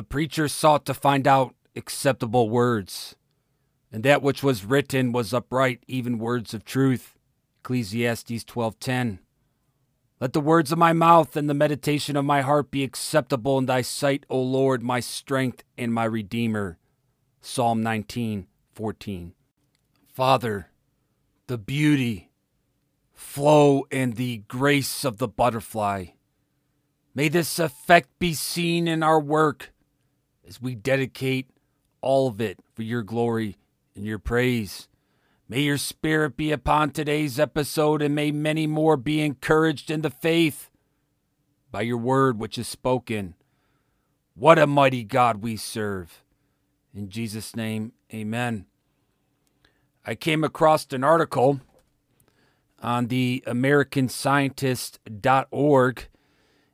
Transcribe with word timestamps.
The 0.00 0.04
preacher 0.04 0.48
sought 0.48 0.86
to 0.86 0.94
find 0.94 1.28
out 1.28 1.54
acceptable 1.76 2.48
words, 2.48 3.16
and 3.92 4.02
that 4.02 4.22
which 4.22 4.42
was 4.42 4.64
written 4.64 5.12
was 5.12 5.34
upright, 5.34 5.84
even 5.86 6.18
words 6.18 6.54
of 6.54 6.64
truth. 6.64 7.18
Ecclesiastes 7.58 8.44
12:10. 8.44 9.18
Let 10.18 10.32
the 10.32 10.40
words 10.40 10.72
of 10.72 10.78
my 10.78 10.94
mouth 10.94 11.36
and 11.36 11.50
the 11.50 11.54
meditation 11.54 12.16
of 12.16 12.24
my 12.24 12.40
heart 12.40 12.70
be 12.70 12.82
acceptable 12.82 13.58
in 13.58 13.66
thy 13.66 13.82
sight, 13.82 14.24
O 14.30 14.40
Lord, 14.40 14.82
my 14.82 15.00
strength 15.00 15.64
and 15.76 15.92
my 15.92 16.04
redeemer. 16.04 16.78
Psalm 17.42 17.82
19:14. 17.82 19.34
Father, 20.08 20.70
the 21.46 21.58
beauty, 21.58 22.30
flow, 23.12 23.84
and 23.92 24.16
the 24.16 24.38
grace 24.48 25.04
of 25.04 25.18
the 25.18 25.28
butterfly. 25.28 26.06
May 27.14 27.28
this 27.28 27.58
effect 27.58 28.18
be 28.18 28.32
seen 28.32 28.88
in 28.88 29.02
our 29.02 29.20
work 29.20 29.74
as 30.50 30.60
we 30.60 30.74
dedicate 30.74 31.48
all 32.00 32.26
of 32.26 32.40
it 32.40 32.58
for 32.74 32.82
your 32.82 33.02
glory 33.02 33.56
and 33.94 34.04
your 34.04 34.18
praise. 34.18 34.88
May 35.48 35.60
your 35.60 35.78
spirit 35.78 36.36
be 36.36 36.50
upon 36.50 36.90
today's 36.90 37.38
episode, 37.38 38.02
and 38.02 38.16
may 38.16 38.32
many 38.32 38.66
more 38.66 38.96
be 38.96 39.20
encouraged 39.20 39.92
in 39.92 40.02
the 40.02 40.10
faith 40.10 40.68
by 41.70 41.82
your 41.82 41.98
word 41.98 42.40
which 42.40 42.58
is 42.58 42.66
spoken. 42.66 43.36
What 44.34 44.58
a 44.58 44.66
mighty 44.66 45.04
God 45.04 45.40
we 45.42 45.56
serve. 45.56 46.24
In 46.92 47.08
Jesus' 47.08 47.54
name, 47.54 47.92
amen. 48.12 48.66
I 50.04 50.16
came 50.16 50.42
across 50.42 50.92
an 50.92 51.04
article 51.04 51.60
on 52.82 53.06
the 53.06 53.44
AmericanScientist.org. 53.46 56.08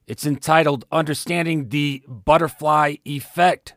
It's 0.07 0.25
entitled 0.25 0.85
Understanding 0.93 1.71
the 1.71 2.05
Butterfly 2.07 2.97
Effect, 3.05 3.75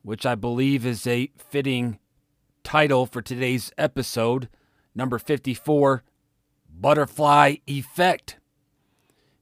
which 0.00 0.24
I 0.24 0.34
believe 0.34 0.86
is 0.86 1.06
a 1.06 1.30
fitting 1.36 1.98
title 2.64 3.04
for 3.04 3.20
today's 3.20 3.70
episode, 3.76 4.48
number 4.94 5.18
54 5.18 6.02
Butterfly 6.70 7.56
Effect. 7.66 8.38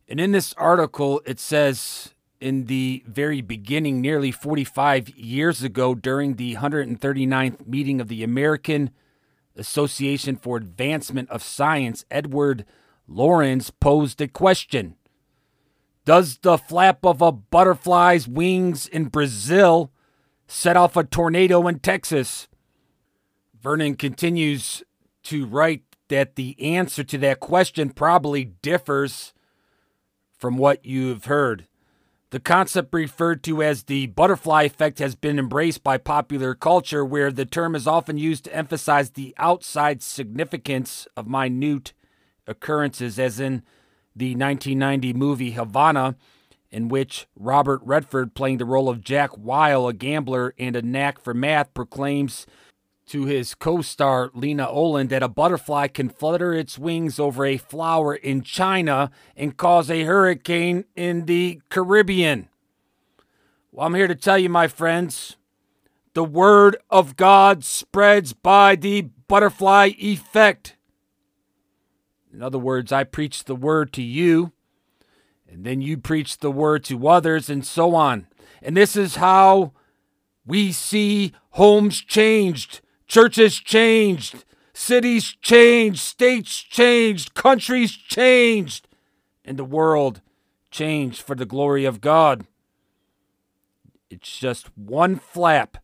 And 0.09 0.19
in 0.19 0.33
this 0.33 0.53
article, 0.55 1.23
it 1.27 1.39
says 1.39 2.13
in 2.41 2.65
the 2.65 3.05
very 3.07 3.41
beginning, 3.41 4.01
nearly 4.01 4.33
45 4.33 5.11
years 5.11 5.63
ago, 5.63 5.95
during 5.95 6.35
the 6.35 6.57
139th 6.57 7.69
meeting 7.69 8.01
of 8.01 8.09
the 8.09 8.25
American 8.25 8.91
Association 9.55 10.35
for 10.35 10.57
Advancement 10.57 11.31
of 11.31 11.41
Science, 11.41 12.05
Edward 12.11 12.65
Lorenz 13.07 13.71
posed 13.71 14.21
a 14.21 14.27
question 14.27 14.97
Does 16.05 16.39
the 16.39 16.59
flap 16.59 17.05
of 17.05 17.23
a 17.23 17.33
butterfly's 17.33 18.29
wings 18.29 18.87
in 18.87 19.07
Brazil 19.07 19.91
set 20.47 20.77
off 20.77 20.97
a 20.97 21.05
tornado 21.05 21.67
in 21.67 21.79
Texas? 21.79 22.47
Vernon 23.59 23.97
continues 23.97 24.83
to 25.23 25.47
write 25.47 25.83
that 26.09 26.37
the 26.37 26.61
answer 26.61 27.03
to 27.05 27.17
that 27.19 27.41
question 27.41 27.89
probably 27.89 28.45
differs 28.45 29.33
from 30.37 30.59
what 30.59 30.85
you've 30.85 31.25
heard. 31.25 31.67
The 32.29 32.41
concept 32.41 32.93
referred 32.93 33.43
to 33.45 33.63
as 33.63 33.85
the 33.85 34.09
butterfly 34.09 34.65
effect 34.65 34.99
has 34.99 35.15
been 35.15 35.39
embraced 35.39 35.83
by 35.83 35.97
popular 35.97 36.55
culture, 36.55 37.05
where 37.05 37.31
the 37.31 37.47
term 37.47 37.75
is 37.75 37.87
often 37.87 38.19
used 38.19 38.45
to 38.45 38.55
emphasize 38.55 39.11
the 39.11 39.35
outside 39.39 40.03
significance 40.03 41.09
of 41.17 41.27
minute 41.27 41.95
occurrences, 42.47 43.19
as 43.19 43.41
in 43.41 43.63
the 44.17 44.35
1990 44.35 45.13
movie 45.13 45.51
Havana, 45.53 46.17
in 46.71 46.89
which 46.89 47.27
Robert 47.37 47.81
Redford, 47.85 48.35
playing 48.35 48.59
the 48.59 48.65
role 48.65 48.89
of 48.89 49.01
Jack 49.01 49.37
Weil, 49.37 49.89
a 49.89 49.93
gambler 49.93 50.55
and 50.59 50.77
a 50.77 50.83
knack 50.83 51.21
for 51.21 51.35
math, 51.35 51.73
proclaims 51.75 52.47
to 53.07 53.27
his 53.27 53.55
co 53.55 53.83
star 53.83 54.31
Lena 54.35 54.69
Olin 54.69 55.09
that 55.09 55.23
a 55.23 55.29
butterfly 55.29 55.89
can 55.89 56.09
flutter 56.09 56.53
its 56.53 56.79
wings 56.79 57.19
over 57.19 57.45
a 57.45 57.57
flower 57.57 58.15
in 58.15 58.43
China 58.43 59.11
and 59.37 59.57
cause 59.57 59.91
a 59.91 60.05
hurricane 60.05 60.85
in 60.97 61.27
the 61.27 61.61
Caribbean. 61.69 62.49
Well, 63.73 63.87
I'm 63.87 63.95
here 63.95 64.09
to 64.09 64.15
tell 64.15 64.39
you, 64.39 64.49
my 64.49 64.69
friends, 64.69 65.37
the 66.15 66.25
word 66.25 66.77
of 66.91 67.17
God 67.17 67.65
spreads 67.65 68.33
by 68.33 68.77
the 68.77 69.03
butterfly 69.27 69.91
effect. 69.99 70.77
In 72.35 72.43
other 72.43 72.59
words, 72.59 72.91
I 72.91 73.05
preach 73.05 73.45
the 73.45 73.55
word 73.55 73.93
to 73.93 74.03
you, 74.03 74.53
and 75.49 75.65
then 75.65 75.81
you 75.81 75.97
preach 75.97 76.39
the 76.39 76.51
word 76.51 76.85
to 76.85 77.07
others, 77.07 77.49
and 77.49 77.65
so 77.65 77.95
on. 77.95 78.27
And 78.61 78.77
this 78.77 78.97
is 78.97 79.17
how 79.17 79.73
we 80.45 80.73
see 80.73 81.33
homes 81.51 82.01
changed 82.01 82.81
Churches 83.07 83.61
changed, 83.61 84.45
cities 84.73 85.37
changed, 85.41 86.01
states 86.01 86.57
changed, 86.57 87.35
countries 87.35 87.93
changed, 87.93 88.89
and 89.45 89.59
the 89.59 89.65
world 89.65 90.21
changed 90.71 91.23
for 91.23 91.35
the 91.35 91.47
glory 91.47 91.85
of 91.85 92.01
God. 92.01 92.47
It's 94.11 94.39
just 94.39 94.77
one 94.77 95.17
flap 95.17 95.79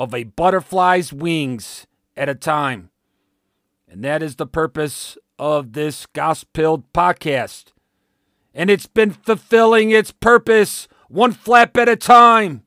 of 0.00 0.12
a 0.12 0.24
butterfly's 0.24 1.12
wings 1.12 1.86
at 2.16 2.28
a 2.28 2.34
time. 2.34 2.90
And 3.88 4.02
that 4.04 4.22
is 4.22 4.36
the 4.36 4.46
purpose 4.46 5.16
of 5.38 5.72
this 5.72 6.06
Gospel 6.06 6.84
podcast. 6.94 7.72
And 8.52 8.70
it's 8.70 8.86
been 8.86 9.10
fulfilling 9.10 9.90
its 9.90 10.12
purpose 10.12 10.88
one 11.08 11.32
flap 11.32 11.76
at 11.76 11.88
a 11.88 11.96
time. 11.96 12.62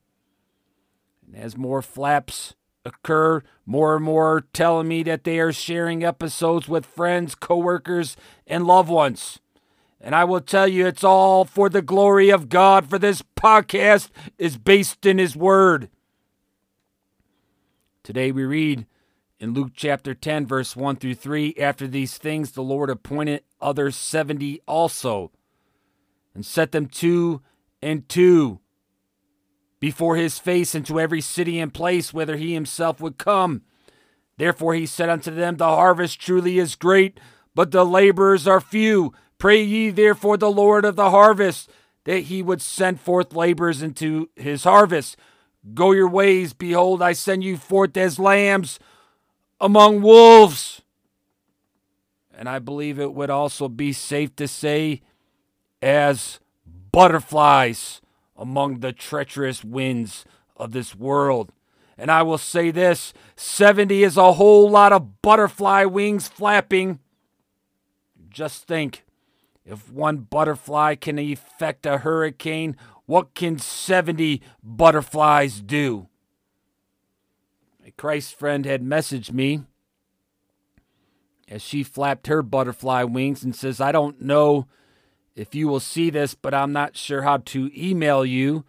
And 1.25 1.35
as 1.35 1.57
more 1.57 1.81
flaps 1.81 2.56
occur. 2.88 3.44
More 3.66 3.97
and 3.97 4.06
more 4.06 4.45
telling 4.53 4.88
me 4.88 5.03
that 5.03 5.23
they 5.23 5.39
are 5.39 5.51
sharing 5.51 6.03
episodes 6.03 6.67
with 6.67 6.85
friends, 6.85 7.35
coworkers, 7.35 8.16
and 8.47 8.66
loved 8.66 8.89
ones. 8.89 9.39
And 10.00 10.16
I 10.16 10.23
will 10.23 10.41
tell 10.41 10.67
you, 10.67 10.88
it's 10.88 11.03
all 11.03 11.44
for 11.44 11.69
the 11.69 11.81
glory 11.81 12.29
of 12.29 12.50
God, 12.50 12.89
for 12.89 12.97
this 12.97 13.22
podcast 13.35 14.09
is 14.38 14.57
based 14.57 15.06
in 15.06 15.17
His 15.17 15.35
Word. 15.35 15.89
Today 18.03 18.31
we 18.31 18.45
read 18.45 18.85
in 19.40 19.53
Luke 19.53 19.72
chapter 19.75 20.14
10, 20.14 20.48
verse 20.48 20.75
1 20.75 20.96
through 20.96 21.16
3 21.16 21.56
After 21.59 21.88
these 21.88 22.18
things, 22.18 22.52
the 22.52 22.64
Lord 22.64 22.90
appointed 22.90 23.44
other 23.62 23.92
70 23.92 24.62
also, 24.68 25.31
and 26.34 26.46
set 26.46 26.72
them 26.72 26.88
two 26.88 27.42
and 27.81 28.08
two 28.09 28.59
before 29.80 30.16
his 30.16 30.40
face 30.40 30.74
into 30.74 31.00
every 31.00 31.22
city 31.22 31.59
and 31.59 31.74
place 31.74 32.14
whither 32.14 32.38
he 32.38 32.53
himself 32.53 33.00
would 33.00 33.18
come. 33.18 33.62
Therefore 34.38 34.74
he 34.74 34.86
said 34.86 35.09
unto 35.09 35.31
them, 35.31 35.58
The 35.58 35.66
harvest 35.66 36.19
truly 36.19 36.58
is 36.58 36.75
great, 36.75 37.19
but 37.54 37.72
the 37.72 37.86
laborers 37.86 38.48
are 38.48 38.62
few. 38.62 39.14
Pray 39.38 39.62
ye 39.62 39.92
therefore 39.92 40.38
the 40.38 40.52
Lord 40.52 40.84
of 40.84 40.96
the 40.96 41.12
harvest 41.12 41.69
that 42.06 42.22
he 42.22 42.42
would 42.42 42.62
send 42.62 43.00
forth 43.00 43.36
laborers 43.36 43.84
into 43.84 44.30
his 44.36 44.64
harvest. 44.64 45.16
Go 45.74 45.92
your 45.92 46.08
ways, 46.08 46.54
behold, 46.54 47.02
I 47.04 47.14
send 47.14 47.44
you 47.44 47.58
forth 47.58 47.96
as 47.98 48.18
lambs 48.18 48.80
among 49.59 50.01
wolves. 50.01 50.81
And 52.38 52.47
I 52.47 52.59
believe 52.59 53.00
it 53.00 53.13
would 53.13 53.29
also 53.29 53.68
be 53.68 53.94
safe 53.94 54.35
to 54.35 54.47
say, 54.47 55.01
as 55.81 56.40
butterflies 56.91 58.01
among 58.35 58.79
the 58.79 58.94
treacherous 58.94 59.63
winds 59.63 60.25
of 60.56 60.72
this 60.72 60.95
world. 60.95 61.51
And 61.97 62.12
I 62.12 62.22
will 62.22 62.38
say 62.38 62.69
this 62.69 63.13
70 63.35 64.03
is 64.03 64.18
a 64.18 64.34
whole 64.34 64.69
lot 64.69 64.94
of 64.94 65.22
butterfly 65.22 65.85
wings 65.85 66.28
flapping. 66.28 67.00
Just 68.29 68.68
think 68.68 69.03
if 69.66 69.91
one 69.91 70.18
butterfly 70.18 70.95
can 70.95 71.18
effect 71.18 71.85
a 71.85 72.00
hurricane, 72.00 72.78
what 73.06 73.34
can 73.34 73.57
70 73.57 74.41
butterflies 74.63 75.59
do? 75.62 76.07
Christ 77.97 78.38
friend 78.38 78.65
had 78.65 78.83
messaged 78.83 79.31
me 79.31 79.63
as 81.47 81.61
she 81.61 81.83
flapped 81.83 82.27
her 82.27 82.44
butterfly 82.44 83.03
wings 83.03 83.44
and 83.44 83.55
says, 83.55 83.81
I 83.81 83.91
don't 83.91 84.21
know 84.21 84.67
if 85.35 85.55
you 85.55 85.67
will 85.67 85.79
see 85.79 86.09
this, 86.09 86.35
but 86.35 86.53
I'm 86.53 86.71
not 86.71 86.95
sure 86.95 87.23
how 87.23 87.38
to 87.38 87.71
email 87.75 88.23
you. 88.23 88.65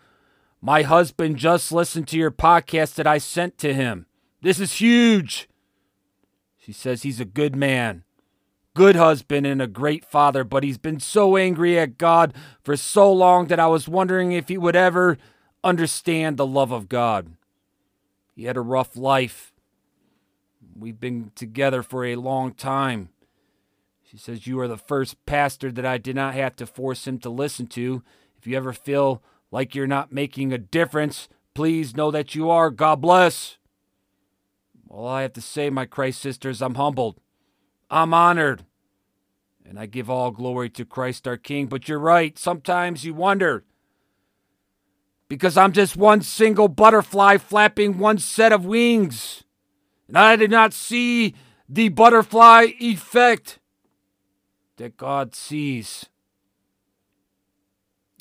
My 0.61 0.83
husband 0.83 1.37
just 1.37 1.71
listened 1.73 2.09
to 2.09 2.19
your 2.19 2.31
podcast 2.31 2.95
that 2.95 3.07
I 3.07 3.19
sent 3.19 3.59
to 3.59 3.75
him. 3.75 4.07
This 4.41 4.61
is 4.61 4.75
huge. 4.75 5.49
She 6.57 6.73
says 6.73 7.03
he's 7.03 7.21
a 7.21 7.25
good 7.25 7.57
man, 7.57 8.05
good 8.75 8.97
husband, 8.97 9.47
and 9.47 9.61
a 9.61 9.67
great 9.67 10.05
father, 10.05 10.45
but 10.45 10.63
he's 10.63 10.79
been 10.79 11.01
so 11.01 11.37
angry 11.37 11.79
at 11.79 11.99
God 11.99 12.35
for 12.63 12.77
so 12.77 13.13
long 13.13 13.47
that 13.47 13.61
I 13.61 13.67
was 13.67 13.89
wondering 13.89 14.33
if 14.33 14.49
he 14.49 14.59
would 14.59 14.77
ever 14.77 15.17
understand 15.65 16.37
the 16.37 16.47
love 16.47 16.71
of 16.71 16.89
God. 16.89 17.35
He 18.39 18.45
had 18.45 18.57
a 18.57 18.61
rough 18.61 18.97
life. 18.97 19.53
We've 20.79 21.01
been 21.01 21.33
together 21.35 21.83
for 21.83 22.05
a 22.05 22.15
long 22.15 22.53
time. 22.53 23.09
She 24.09 24.17
says, 24.17 24.47
You 24.47 24.61
are 24.61 24.69
the 24.69 24.77
first 24.77 25.27
pastor 25.27 25.73
that 25.73 25.85
I 25.85 25.99
did 25.99 26.15
not 26.15 26.35
have 26.35 26.55
to 26.57 26.67
force 26.67 27.09
him 27.09 27.19
to 27.19 27.31
listen 27.31 27.67
to. 27.67 28.05
If 28.39 28.47
you 28.47 28.57
ever 28.57 28.73
feel 28.73 29.25
like 29.51 29.75
you're 29.75 29.89
not 29.89 30.13
making 30.13 30.53
a 30.53 30.59
difference, 30.59 31.29
please 31.53 31.97
know 31.97 32.13
that 32.13 32.37
you 32.37 32.49
are. 32.49 32.71
God 32.71 33.01
bless. 33.01 33.59
All 34.89 35.09
I 35.09 35.23
have 35.23 35.33
to 35.33 35.41
say, 35.41 35.69
my 35.69 35.85
Christ 35.85 36.21
sisters, 36.21 36.63
I'm 36.63 36.77
humbled. 36.77 37.19
I'm 37.91 38.15
honored. 38.15 38.65
And 39.69 39.81
I 39.81 39.87
give 39.87 40.09
all 40.09 40.31
glory 40.31 40.71
to 40.71 40.85
Christ 40.85 41.27
our 41.27 41.37
King. 41.37 41.67
But 41.67 41.89
you're 41.89 41.99
right. 41.99 42.39
Sometimes 42.39 43.05
you 43.05 43.15
wonder 43.15 43.65
because 45.29 45.57
I'm 45.57 45.73
just 45.73 45.97
one 45.97 46.23
single 46.23 46.69
butterfly 46.69 47.37
flapping 47.37 47.99
one 47.99 48.19
set 48.19 48.53
of 48.53 48.65
wings. 48.65 49.45
And 50.09 50.17
I 50.17 50.37
did 50.37 50.51
not 50.51 50.73
see 50.73 51.35
the 51.69 51.91
butterfly 51.91 52.69
effect 52.81 53.59
that 54.79 54.97
God 54.97 55.35
sees. 55.35 56.07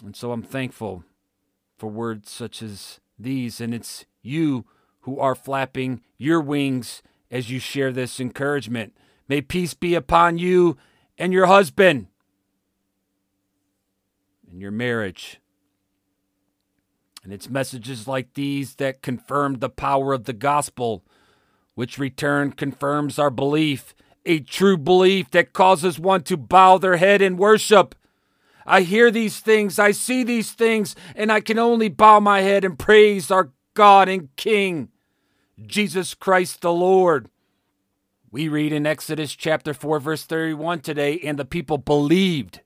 And 0.03 0.15
so 0.15 0.31
I'm 0.31 0.43
thankful 0.43 1.03
for 1.77 1.87
words 1.87 2.29
such 2.29 2.61
as 2.61 2.99
these. 3.17 3.61
And 3.61 3.73
it's 3.73 4.05
you 4.21 4.65
who 5.01 5.19
are 5.19 5.35
flapping 5.35 6.01
your 6.17 6.41
wings 6.41 7.01
as 7.31 7.49
you 7.49 7.59
share 7.59 7.91
this 7.93 8.19
encouragement. 8.19 8.93
May 9.29 9.41
peace 9.41 9.73
be 9.73 9.95
upon 9.95 10.37
you 10.37 10.77
and 11.17 11.31
your 11.31 11.45
husband 11.45 12.07
and 14.51 14.61
your 14.61 14.71
marriage. 14.71 15.39
And 17.27 17.33
it's 17.33 17.49
messages 17.49 18.07
like 18.07 18.35
these 18.35 18.75
that 18.75 19.01
confirm 19.01 19.55
the 19.55 19.67
power 19.67 20.13
of 20.13 20.23
the 20.23 20.31
gospel, 20.31 21.03
which 21.75 21.97
return 21.97 22.53
confirms 22.53 23.19
our 23.19 23.29
belief, 23.29 23.93
a 24.25 24.39
true 24.39 24.77
belief 24.77 25.29
that 25.31 25.51
causes 25.51 25.99
one 25.99 26.23
to 26.23 26.37
bow 26.37 26.77
their 26.77 26.95
head 26.95 27.21
in 27.21 27.35
worship. 27.35 27.95
I 28.65 28.83
hear 28.83 29.11
these 29.11 29.41
things, 29.41 29.77
I 29.77 29.91
see 29.91 30.23
these 30.23 30.53
things, 30.53 30.95
and 31.17 31.29
I 31.29 31.41
can 31.41 31.59
only 31.59 31.89
bow 31.89 32.21
my 32.21 32.43
head 32.43 32.63
and 32.63 32.79
praise 32.79 33.29
our 33.29 33.51
God 33.73 34.07
and 34.07 34.33
King, 34.37 34.87
Jesus 35.65 36.13
Christ 36.13 36.61
the 36.61 36.71
Lord. 36.71 37.27
We 38.31 38.47
read 38.47 38.71
in 38.71 38.87
Exodus 38.87 39.35
chapter 39.35 39.73
4, 39.73 39.99
verse 39.99 40.23
31 40.23 40.79
today, 40.79 41.19
and 41.19 41.37
the 41.37 41.43
people 41.43 41.77
believed. 41.77 42.61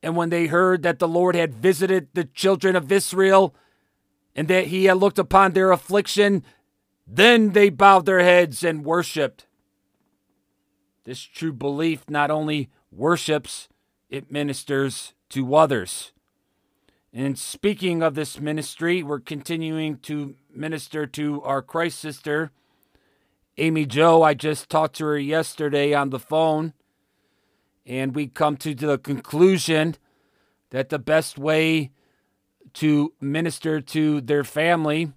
And 0.00 0.14
when 0.14 0.30
they 0.30 0.46
heard 0.46 0.84
that 0.84 1.00
the 1.00 1.08
Lord 1.08 1.34
had 1.34 1.56
visited 1.56 2.10
the 2.12 2.24
children 2.24 2.76
of 2.76 2.92
Israel 2.92 3.52
and 4.34 4.48
that 4.48 4.68
he 4.68 4.84
had 4.86 4.96
looked 4.96 5.18
upon 5.18 5.52
their 5.52 5.70
affliction, 5.70 6.44
then 7.06 7.52
they 7.52 7.70
bowed 7.70 8.06
their 8.06 8.20
heads 8.20 8.64
and 8.64 8.84
worshiped. 8.84 9.46
This 11.04 11.20
true 11.20 11.52
belief 11.52 12.08
not 12.08 12.30
only 12.30 12.70
worships, 12.90 13.68
it 14.08 14.30
ministers 14.30 15.12
to 15.30 15.54
others. 15.54 16.12
And 17.12 17.38
speaking 17.38 18.02
of 18.02 18.14
this 18.14 18.40
ministry, 18.40 19.02
we're 19.02 19.20
continuing 19.20 19.98
to 19.98 20.34
minister 20.52 21.06
to 21.06 21.42
our 21.42 21.62
Christ 21.62 22.00
sister, 22.00 22.50
Amy 23.56 23.86
Joe. 23.86 24.22
I 24.22 24.34
just 24.34 24.68
talked 24.68 24.96
to 24.96 25.04
her 25.04 25.18
yesterday 25.18 25.94
on 25.94 26.10
the 26.10 26.18
phone, 26.18 26.72
and 27.86 28.16
we 28.16 28.26
come 28.26 28.56
to 28.56 28.74
the 28.74 28.98
conclusion 28.98 29.94
that 30.70 30.88
the 30.88 30.98
best 30.98 31.38
way 31.38 31.92
to 32.74 33.12
minister 33.20 33.80
to 33.80 34.20
their 34.20 34.44
family 34.44 35.12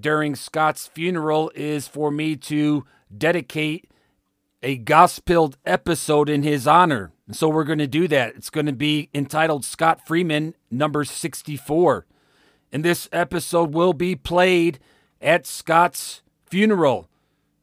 during 0.00 0.34
Scott's 0.34 0.86
funeral 0.86 1.50
is 1.54 1.86
for 1.86 2.10
me 2.10 2.36
to 2.36 2.84
dedicate 3.16 3.90
a 4.62 4.76
gospel 4.76 5.52
episode 5.66 6.28
in 6.28 6.42
his 6.42 6.66
honor. 6.66 7.12
And 7.26 7.36
so 7.36 7.48
we're 7.48 7.64
going 7.64 7.78
to 7.78 7.86
do 7.86 8.08
that. 8.08 8.34
It's 8.36 8.50
going 8.50 8.66
to 8.66 8.72
be 8.72 9.10
entitled 9.12 9.64
Scott 9.64 10.06
Freeman, 10.06 10.54
number 10.70 11.04
64. 11.04 12.06
And 12.72 12.84
this 12.84 13.08
episode 13.12 13.74
will 13.74 13.92
be 13.92 14.14
played 14.14 14.78
at 15.20 15.46
Scott's 15.46 16.22
funeral. 16.46 17.08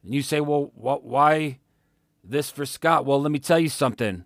And 0.04 0.14
you 0.14 0.22
say, 0.22 0.40
well, 0.40 0.72
what, 0.74 1.04
why 1.04 1.58
this 2.22 2.50
for 2.50 2.66
Scott? 2.66 3.06
Well, 3.06 3.20
let 3.20 3.32
me 3.32 3.38
tell 3.38 3.58
you 3.58 3.68
something. 3.68 4.24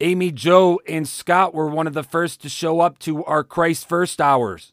Amy, 0.00 0.30
Joe, 0.30 0.80
and 0.88 1.08
Scott 1.08 1.52
were 1.52 1.68
one 1.68 1.86
of 1.86 1.94
the 1.94 2.04
first 2.04 2.40
to 2.42 2.48
show 2.48 2.80
up 2.80 2.98
to 3.00 3.24
our 3.24 3.42
Christ 3.42 3.88
First 3.88 4.20
hours. 4.20 4.72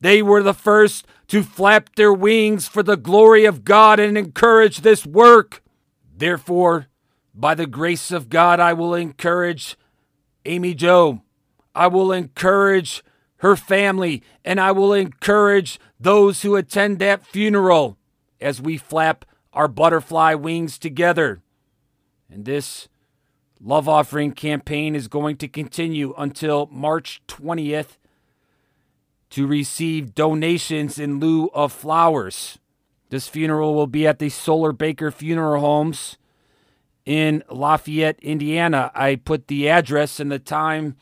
They 0.00 0.22
were 0.22 0.42
the 0.42 0.54
first 0.54 1.06
to 1.28 1.42
flap 1.42 1.94
their 1.94 2.12
wings 2.12 2.66
for 2.66 2.82
the 2.82 2.96
glory 2.96 3.44
of 3.44 3.64
God 3.64 4.00
and 4.00 4.18
encourage 4.18 4.78
this 4.78 5.06
work. 5.06 5.62
Therefore, 6.16 6.88
by 7.34 7.54
the 7.54 7.66
grace 7.66 8.10
of 8.10 8.28
God, 8.28 8.60
I 8.60 8.72
will 8.72 8.94
encourage 8.94 9.76
Amy 10.44 10.74
Joe. 10.74 11.22
I 11.74 11.86
will 11.86 12.12
encourage 12.12 13.02
her 13.38 13.56
family, 13.56 14.22
and 14.44 14.60
I 14.60 14.72
will 14.72 14.92
encourage 14.92 15.80
those 15.98 16.42
who 16.42 16.56
attend 16.56 16.98
that 16.98 17.26
funeral 17.26 17.96
as 18.40 18.60
we 18.60 18.76
flap 18.76 19.24
our 19.52 19.68
butterfly 19.68 20.34
wings 20.34 20.78
together. 20.78 21.40
And 22.30 22.44
this 22.44 22.88
love 23.64 23.88
offering 23.88 24.32
campaign 24.32 24.94
is 24.94 25.08
going 25.08 25.36
to 25.38 25.48
continue 25.48 26.14
until 26.18 26.68
March 26.70 27.22
20th 27.28 27.96
to 29.30 29.46
receive 29.46 30.14
donations 30.14 30.98
in 30.98 31.18
lieu 31.18 31.50
of 31.54 31.72
flowers. 31.72 32.58
This 33.08 33.26
funeral 33.26 33.74
will 33.74 33.86
be 33.86 34.06
at 34.06 34.18
the 34.18 34.28
Soller-Baker 34.28 35.10
Funeral 35.10 35.60
Homes 35.60 36.18
in 37.06 37.42
Lafayette, 37.50 38.18
Indiana. 38.20 38.90
I 38.94 39.16
put 39.16 39.48
the 39.48 39.68
address 39.68 40.20
and 40.20 40.30
the 40.30 40.38
time 40.38 40.96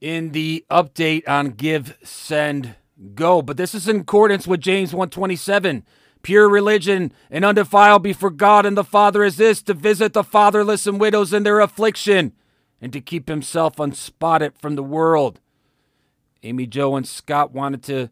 in 0.00 0.32
the 0.32 0.64
update 0.70 1.28
on 1.28 1.50
Give, 1.50 1.96
Send, 2.02 2.74
Go. 3.14 3.40
But 3.40 3.56
this 3.56 3.74
is 3.74 3.88
in 3.88 4.00
accordance 4.00 4.46
with 4.46 4.60
James 4.60 4.92
127. 4.92 5.84
Pure 6.22 6.48
religion 6.48 7.12
and 7.30 7.44
undefiled 7.44 8.02
before 8.02 8.30
God 8.30 8.66
and 8.66 8.76
the 8.76 8.84
Father 8.84 9.24
is 9.24 9.36
this 9.36 9.62
to 9.62 9.74
visit 9.74 10.12
the 10.12 10.24
fatherless 10.24 10.86
and 10.86 11.00
widows 11.00 11.32
in 11.32 11.44
their 11.44 11.60
affliction 11.60 12.32
and 12.80 12.92
to 12.92 13.00
keep 13.00 13.28
himself 13.28 13.78
unspotted 13.78 14.58
from 14.58 14.74
the 14.74 14.82
world. 14.82 15.40
Amy 16.42 16.66
Joe 16.66 16.96
and 16.96 17.06
Scott 17.06 17.52
wanted 17.52 17.82
to 17.84 18.10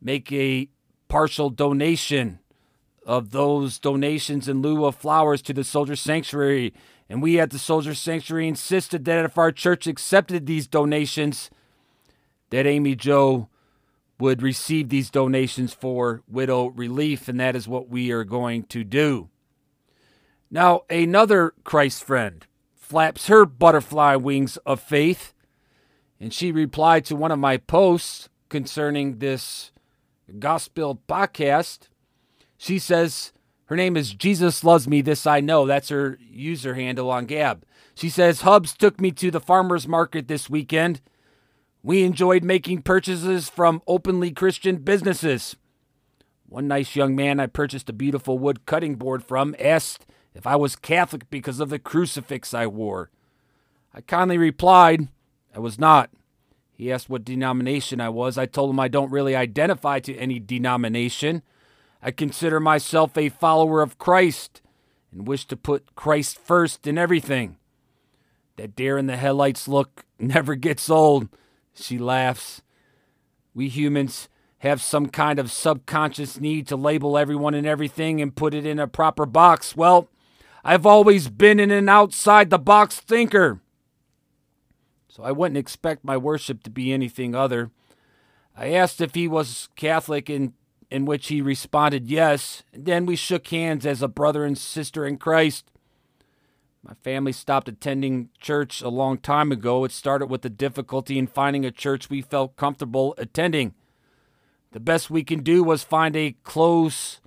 make 0.00 0.30
a 0.32 0.68
partial 1.08 1.50
donation 1.50 2.38
of 3.06 3.30
those 3.30 3.78
donations 3.78 4.48
in 4.48 4.60
lieu 4.60 4.84
of 4.84 4.94
flowers 4.94 5.40
to 5.42 5.54
the 5.54 5.64
Soldier 5.64 5.96
Sanctuary. 5.96 6.74
And 7.08 7.22
we 7.22 7.40
at 7.40 7.50
the 7.50 7.58
Soldier 7.58 7.94
Sanctuary 7.94 8.46
insisted 8.46 9.06
that 9.06 9.24
if 9.24 9.38
our 9.38 9.50
church 9.50 9.86
accepted 9.86 10.44
these 10.44 10.66
donations, 10.66 11.50
that 12.50 12.66
Amy 12.66 12.94
Joe 12.94 13.48
would 14.18 14.42
receive 14.42 14.88
these 14.88 15.10
donations 15.10 15.72
for 15.72 16.22
widow 16.28 16.66
relief, 16.66 17.28
and 17.28 17.38
that 17.40 17.56
is 17.56 17.68
what 17.68 17.88
we 17.88 18.10
are 18.10 18.24
going 18.24 18.64
to 18.64 18.84
do. 18.84 19.28
Now, 20.50 20.82
another 20.90 21.54
Christ 21.64 22.02
friend 22.04 22.46
flaps 22.74 23.28
her 23.28 23.44
butterfly 23.44 24.16
wings 24.16 24.56
of 24.58 24.80
faith, 24.80 25.34
and 26.18 26.32
she 26.32 26.50
replied 26.50 27.04
to 27.06 27.16
one 27.16 27.30
of 27.30 27.38
my 27.38 27.58
posts 27.58 28.28
concerning 28.48 29.18
this 29.18 29.72
gospel 30.38 31.00
podcast 31.08 31.88
she 32.58 32.80
says 32.80 33.32
her 33.66 33.76
name 33.76 33.96
is 33.96 34.12
Jesus 34.12 34.64
Loves 34.64 34.88
Me, 34.88 35.00
This 35.00 35.26
I 35.26 35.40
Know. 35.40 35.64
That's 35.64 35.90
her 35.90 36.18
user 36.20 36.74
handle 36.74 37.10
on 37.10 37.26
Gab. 37.26 37.64
She 37.94 38.10
says, 38.10 38.40
Hubs 38.40 38.74
took 38.74 39.00
me 39.00 39.10
to 39.12 39.30
the 39.30 39.40
farmer's 39.40 39.86
market 39.86 40.26
this 40.26 40.50
weekend. 40.50 41.00
We 41.82 42.02
enjoyed 42.02 42.42
making 42.42 42.82
purchases 42.82 43.48
from 43.48 43.82
openly 43.86 44.30
Christian 44.32 44.76
businesses. 44.78 45.56
One 46.48 46.66
nice 46.66 46.96
young 46.96 47.14
man 47.14 47.38
I 47.38 47.46
purchased 47.46 47.88
a 47.88 47.92
beautiful 47.92 48.38
wood 48.38 48.66
cutting 48.66 48.96
board 48.96 49.22
from 49.22 49.54
asked 49.58 50.06
if 50.34 50.46
I 50.46 50.56
was 50.56 50.76
Catholic 50.76 51.30
because 51.30 51.60
of 51.60 51.68
the 51.68 51.78
crucifix 51.78 52.52
I 52.52 52.66
wore. 52.66 53.10
I 53.94 54.00
kindly 54.00 54.38
replied 54.38 55.08
I 55.54 55.60
was 55.60 55.78
not. 55.78 56.10
He 56.72 56.92
asked 56.92 57.10
what 57.10 57.24
denomination 57.24 58.00
I 58.00 58.08
was. 58.08 58.38
I 58.38 58.46
told 58.46 58.70
him 58.70 58.80
I 58.80 58.88
don't 58.88 59.10
really 59.10 59.34
identify 59.34 59.98
to 60.00 60.16
any 60.16 60.38
denomination. 60.38 61.42
I 62.02 62.12
consider 62.12 62.60
myself 62.60 63.16
a 63.16 63.28
follower 63.28 63.82
of 63.82 63.98
Christ 63.98 64.62
and 65.12 65.26
wish 65.26 65.44
to 65.46 65.56
put 65.56 65.96
Christ 65.96 66.38
first 66.38 66.86
in 66.86 66.96
everything. 66.96 67.56
That 68.56 68.76
deer 68.76 68.96
in 68.96 69.06
the 69.06 69.16
headlights 69.16 69.68
look 69.68 70.04
never 70.18 70.54
gets 70.54 70.88
old. 70.88 71.28
She 71.80 71.98
laughs. 71.98 72.62
We 73.54 73.68
humans 73.68 74.28
have 74.58 74.82
some 74.82 75.08
kind 75.08 75.38
of 75.38 75.52
subconscious 75.52 76.40
need 76.40 76.66
to 76.68 76.76
label 76.76 77.16
everyone 77.16 77.54
and 77.54 77.66
everything 77.66 78.20
and 78.20 78.34
put 78.34 78.54
it 78.54 78.66
in 78.66 78.78
a 78.78 78.88
proper 78.88 79.24
box. 79.24 79.76
Well, 79.76 80.08
I've 80.64 80.86
always 80.86 81.28
been 81.28 81.60
an 81.60 81.88
outside 81.88 82.50
the 82.50 82.58
box 82.58 82.98
thinker. 82.98 83.60
So 85.08 85.22
I 85.22 85.32
wouldn't 85.32 85.58
expect 85.58 86.04
my 86.04 86.16
worship 86.16 86.62
to 86.64 86.70
be 86.70 86.92
anything 86.92 87.34
other. 87.34 87.70
I 88.56 88.72
asked 88.72 89.00
if 89.00 89.14
he 89.14 89.28
was 89.28 89.68
Catholic 89.76 90.28
and 90.28 90.52
in 90.90 91.04
which 91.04 91.28
he 91.28 91.40
responded 91.40 92.06
yes. 92.08 92.62
Then 92.72 93.06
we 93.06 93.14
shook 93.16 93.46
hands 93.48 93.86
as 93.86 94.02
a 94.02 94.08
brother 94.08 94.44
and 94.44 94.56
sister 94.56 95.06
in 95.06 95.18
Christ. 95.18 95.70
My 96.88 96.94
family 97.04 97.32
stopped 97.32 97.68
attending 97.68 98.30
church 98.40 98.80
a 98.80 98.88
long 98.88 99.18
time 99.18 99.52
ago. 99.52 99.84
It 99.84 99.92
started 99.92 100.30
with 100.30 100.40
the 100.40 100.48
difficulty 100.48 101.18
in 101.18 101.26
finding 101.26 101.66
a 101.66 101.70
church 101.70 102.08
we 102.08 102.22
felt 102.22 102.56
comfortable 102.56 103.14
attending. 103.18 103.74
The 104.72 104.80
best 104.80 105.10
we 105.10 105.22
can 105.22 105.42
do 105.42 105.62
was 105.62 105.84
find 105.84 106.16
a 106.16 106.34
close 106.44 107.20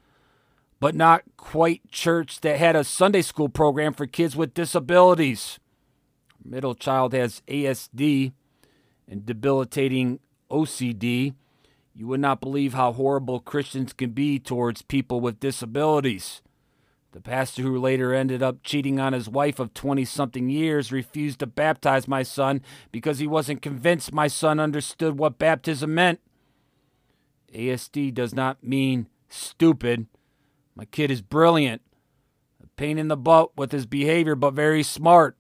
but 0.80 0.96
not 0.96 1.22
quite 1.38 1.91
church 1.91 2.41
that 2.41 2.58
had 2.58 2.75
a 2.75 2.84
Sunday 2.84 3.22
school 3.22 3.50
program 3.50 3.94
for 3.94 4.08
kids 4.08 4.36
with 4.36 4.56
disabilities. 4.56 5.60
Middle 6.44 6.74
child 6.74 7.13
has 7.13 7.44
ASD 7.48 8.32
and 9.08 9.24
debilitating 9.27 10.22
OCD. 10.50 11.36
You 11.94 12.08
would 12.08 12.20
not 12.20 12.41
believe 12.41 12.74
how 12.74 12.94
horrible 12.94 13.39
Christians 13.39 13.94
can 13.94 14.10
be 14.10 14.39
towards 14.39 14.82
people 14.82 15.22
with 15.22 15.39
disabilities. 15.39 16.41
The 17.13 17.22
pastor 17.22 17.63
who 17.63 17.77
later 17.77 18.13
ended 18.13 18.41
up 18.41 18.63
cheating 18.63 18.98
on 18.98 19.12
his 19.12 19.27
wife 19.27 19.60
of 19.60 19.74
20 19.74 20.06
something 20.06 20.50
years 20.50 20.94
refused 20.94 21.39
to 21.39 21.46
baptize 21.46 22.08
my 22.08 22.24
son 22.24 22.62
because 22.91 23.20
he 23.20 23.27
wasn't 23.27 23.62
convinced 23.62 24.13
my 24.13 24.27
son 24.27 24.62
understood 24.62 25.18
what 25.18 25.38
baptism 25.38 25.94
meant. 25.94 26.22
ASD 27.53 28.13
does 28.13 28.34
not 28.34 28.63
mean 28.63 29.08
stupid. 29.27 30.08
My 30.74 30.86
kid 30.86 31.12
is 31.12 31.22
brilliant, 31.22 31.82
a 32.63 32.68
pain 32.77 32.98
in 32.98 33.10
the 33.10 33.18
butt 33.18 33.58
with 33.58 33.74
his 33.74 33.86
behavior, 33.86 34.36
but 34.36 34.53
very 34.53 34.82
smart. 34.82 35.38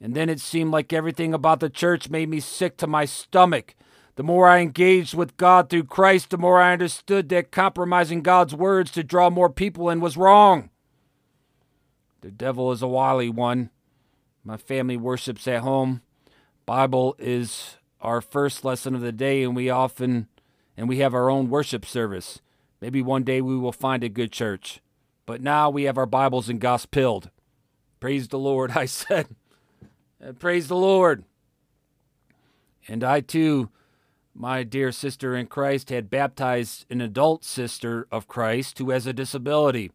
And 0.00 0.14
then 0.14 0.30
it 0.30 0.40
seemed 0.40 0.70
like 0.70 0.90
everything 0.90 1.34
about 1.34 1.60
the 1.60 1.68
church 1.68 2.08
made 2.08 2.30
me 2.30 2.40
sick 2.40 2.78
to 2.78 2.86
my 2.86 3.04
stomach. 3.04 3.74
The 4.16 4.22
more 4.22 4.48
I 4.48 4.60
engaged 4.60 5.14
with 5.14 5.36
God 5.36 5.68
through 5.68 5.84
Christ, 5.84 6.30
the 6.30 6.38
more 6.38 6.60
I 6.60 6.72
understood 6.72 7.28
that 7.28 7.52
compromising 7.52 8.22
God's 8.22 8.54
words 8.54 8.90
to 8.92 9.04
draw 9.04 9.28
more 9.28 9.50
people 9.50 9.90
in 9.90 10.00
was 10.00 10.16
wrong. 10.16 10.70
The 12.20 12.30
devil 12.30 12.70
is 12.72 12.82
a 12.82 12.88
wily 12.88 13.30
one. 13.30 13.70
My 14.44 14.56
family 14.56 14.96
worships 14.96 15.48
at 15.48 15.62
home. 15.62 16.02
Bible 16.66 17.16
is 17.18 17.76
our 18.00 18.20
first 18.20 18.64
lesson 18.64 18.94
of 18.94 19.00
the 19.00 19.12
day, 19.12 19.42
and 19.42 19.56
we 19.56 19.70
often 19.70 20.28
and 20.76 20.88
we 20.88 20.98
have 20.98 21.14
our 21.14 21.30
own 21.30 21.50
worship 21.50 21.84
service. 21.84 22.40
Maybe 22.80 23.02
one 23.02 23.22
day 23.22 23.40
we 23.40 23.56
will 23.56 23.72
find 23.72 24.02
a 24.02 24.08
good 24.08 24.32
church. 24.32 24.80
But 25.26 25.42
now 25.42 25.68
we 25.68 25.82
have 25.84 25.98
our 25.98 26.06
Bibles 26.06 26.48
and 26.48 26.60
gospeled. 26.60 27.30
Praise 28.00 28.28
the 28.28 28.38
Lord, 28.38 28.70
I 28.74 28.86
said. 28.86 29.28
Uh, 30.24 30.32
praise 30.32 30.68
the 30.68 30.76
Lord. 30.76 31.24
And 32.88 33.04
I 33.04 33.20
too, 33.20 33.70
my 34.34 34.62
dear 34.62 34.90
sister 34.90 35.36
in 35.36 35.46
Christ, 35.46 35.90
had 35.90 36.10
baptized 36.10 36.86
an 36.90 37.00
adult 37.00 37.44
sister 37.44 38.06
of 38.10 38.26
Christ 38.26 38.78
who 38.78 38.90
has 38.90 39.06
a 39.06 39.12
disability. 39.12 39.90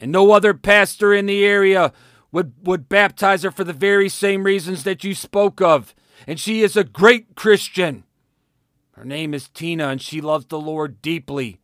And 0.00 0.10
no 0.10 0.32
other 0.32 0.54
pastor 0.54 1.12
in 1.12 1.26
the 1.26 1.44
area 1.44 1.92
would, 2.32 2.54
would 2.62 2.88
baptize 2.88 3.42
her 3.42 3.50
for 3.50 3.64
the 3.64 3.72
very 3.72 4.08
same 4.08 4.44
reasons 4.44 4.84
that 4.84 5.04
you 5.04 5.14
spoke 5.14 5.60
of. 5.60 5.94
And 6.26 6.40
she 6.40 6.62
is 6.62 6.76
a 6.76 6.84
great 6.84 7.34
Christian. 7.34 8.04
Her 8.92 9.04
name 9.04 9.34
is 9.34 9.48
Tina, 9.48 9.88
and 9.88 10.00
she 10.00 10.20
loves 10.20 10.46
the 10.46 10.60
Lord 10.60 11.00
deeply. 11.02 11.60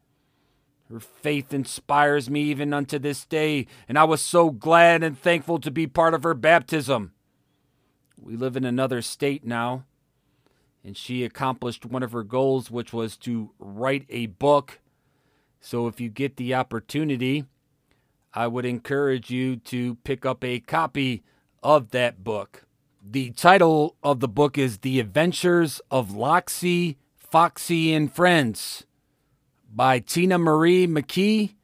Her 0.89 1.01
faith 1.01 1.53
inspires 1.53 2.31
me 2.31 2.43
even 2.43 2.73
unto 2.73 2.99
this 2.99 3.25
day, 3.25 3.67
and 3.89 3.99
I 3.99 4.05
was 4.05 4.23
so 4.23 4.51
glad 4.51 5.03
and 5.03 5.19
thankful 5.19 5.59
to 5.61 5.71
be 5.71 5.87
part 5.87 6.15
of 6.15 6.23
her 6.23 6.35
baptism. 6.35 7.13
We 8.21 8.37
live 8.37 8.57
in 8.57 8.65
another 8.65 9.03
state 9.03 9.45
now, 9.45 9.85
and 10.85 10.97
she 10.97 11.25
accomplished 11.25 11.85
one 11.85 12.03
of 12.03 12.13
her 12.13 12.23
goals, 12.23 12.71
which 12.71 12.93
was 12.93 13.17
to 13.19 13.51
write 13.59 14.07
a 14.09 14.27
book. 14.27 14.79
So 15.61 15.89
if 15.89 16.01
you 16.01 16.09
get 16.09 16.37
the 16.37 16.55
opportunity, 16.55 17.45
I 18.37 18.47
would 18.47 18.67
encourage 18.67 19.31
you 19.31 19.57
to 19.57 19.95
pick 20.05 20.27
up 20.27 20.45
a 20.45 20.61
copy 20.61 21.25
of 21.63 21.91
that 21.93 22.23
book. 22.23 22.67
The 23.03 23.31
title 23.31 23.97
of 24.03 24.21
the 24.21 24.29
book 24.29 24.59
is 24.59 24.79
The 24.79 25.01
Adventures 25.01 25.81
of 25.91 26.11
Loxie 26.11 26.97
Foxy 27.17 27.95
and 27.95 28.13
Friends 28.13 28.85
by 29.75 30.01
Tina 30.01 30.37
Marie 30.37 30.87
McKee 30.87 31.55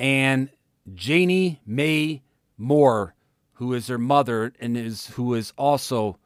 and 0.00 0.50
Janie 0.92 1.60
Mae 1.64 2.22
Moore, 2.58 3.14
who 3.54 3.72
is 3.72 3.86
her 3.86 3.98
mother 3.98 4.52
and 4.58 4.76
is 4.76 5.06
who 5.10 5.32
is 5.32 5.52
also 5.56 6.18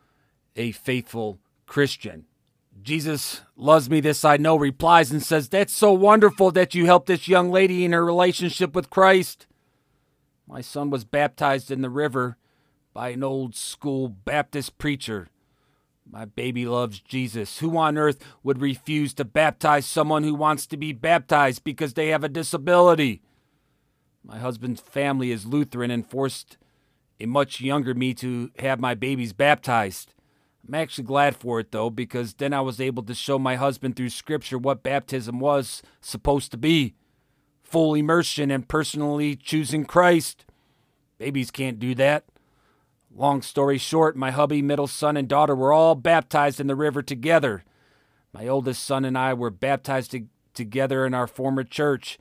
a 0.56 0.72
faithful 0.72 1.40
Christian. 1.66 2.24
Jesus 2.82 3.42
loves 3.54 3.90
me, 3.90 4.00
this 4.00 4.24
I 4.24 4.38
know, 4.38 4.56
replies 4.56 5.10
and 5.10 5.22
says, 5.22 5.50
That's 5.50 5.74
so 5.74 5.92
wonderful 5.92 6.50
that 6.52 6.74
you 6.74 6.86
helped 6.86 7.08
this 7.08 7.28
young 7.28 7.50
lady 7.50 7.84
in 7.84 7.92
her 7.92 8.02
relationship 8.02 8.74
with 8.74 8.88
Christ. 8.88 9.46
My 10.50 10.60
son 10.60 10.90
was 10.90 11.04
baptized 11.04 11.70
in 11.70 11.80
the 11.80 11.88
river 11.88 12.36
by 12.92 13.10
an 13.10 13.22
old 13.22 13.54
school 13.54 14.08
Baptist 14.08 14.78
preacher 14.78 15.28
my 16.12 16.24
baby 16.24 16.66
loves 16.66 17.00
Jesus. 17.00 17.58
Who 17.58 17.76
on 17.76 17.96
earth 17.96 18.18
would 18.42 18.60
refuse 18.60 19.14
to 19.14 19.24
baptize 19.24 19.86
someone 19.86 20.24
who 20.24 20.34
wants 20.34 20.66
to 20.68 20.76
be 20.76 20.92
baptized 20.92 21.62
because 21.62 21.94
they 21.94 22.08
have 22.08 22.24
a 22.24 22.28
disability? 22.28 23.22
My 24.24 24.38
husband's 24.38 24.80
family 24.80 25.30
is 25.30 25.46
Lutheran 25.46 25.90
and 25.90 26.06
forced 26.06 26.58
a 27.20 27.26
much 27.26 27.60
younger 27.60 27.94
me 27.94 28.14
to 28.14 28.50
have 28.58 28.80
my 28.80 28.94
babies 28.94 29.32
baptized. 29.32 30.14
I'm 30.66 30.74
actually 30.74 31.04
glad 31.04 31.36
for 31.36 31.60
it 31.60 31.70
though, 31.70 31.90
because 31.90 32.34
then 32.34 32.52
I 32.52 32.60
was 32.60 32.80
able 32.80 33.02
to 33.04 33.14
show 33.14 33.38
my 33.38 33.56
husband 33.56 33.96
through 33.96 34.10
scripture 34.10 34.58
what 34.58 34.82
baptism 34.82 35.38
was 35.38 35.82
supposed 36.00 36.50
to 36.50 36.58
be 36.58 36.94
full 37.70 37.94
immersion 37.94 38.50
and 38.50 38.68
personally 38.68 39.36
choosing 39.36 39.84
Christ. 39.84 40.44
Babies 41.18 41.50
can't 41.50 41.78
do 41.78 41.94
that. 41.94 42.24
Long 43.14 43.42
story 43.42 43.78
short, 43.78 44.16
my 44.16 44.30
hubby, 44.30 44.60
middle 44.60 44.86
son, 44.86 45.16
and 45.16 45.28
daughter 45.28 45.54
were 45.54 45.72
all 45.72 45.94
baptized 45.94 46.60
in 46.60 46.66
the 46.66 46.76
river 46.76 47.02
together. 47.02 47.64
My 48.32 48.46
oldest 48.46 48.84
son 48.84 49.04
and 49.04 49.16
I 49.16 49.34
were 49.34 49.50
baptized 49.50 50.12
to- 50.12 50.26
together 50.54 51.06
in 51.06 51.14
our 51.14 51.26
former 51.26 51.64
church. 51.64 52.18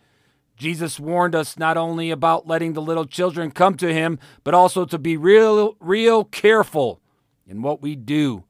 Jesus 0.56 1.00
warned 1.00 1.36
us 1.36 1.58
not 1.58 1.78
only 1.78 2.12
about 2.12 2.48
letting 2.48 2.74
the 2.74 2.82
little 2.82 3.06
children 3.06 3.52
come 3.52 3.76
to 3.78 3.94
him, 3.94 4.20
but 4.44 4.54
also 4.54 4.86
to 4.86 5.00
be 5.00 5.16
real, 5.16 5.78
real 5.80 6.24
careful 6.26 7.02
in 7.48 7.62
what 7.62 7.82
we 7.82 7.96
do 7.96 8.44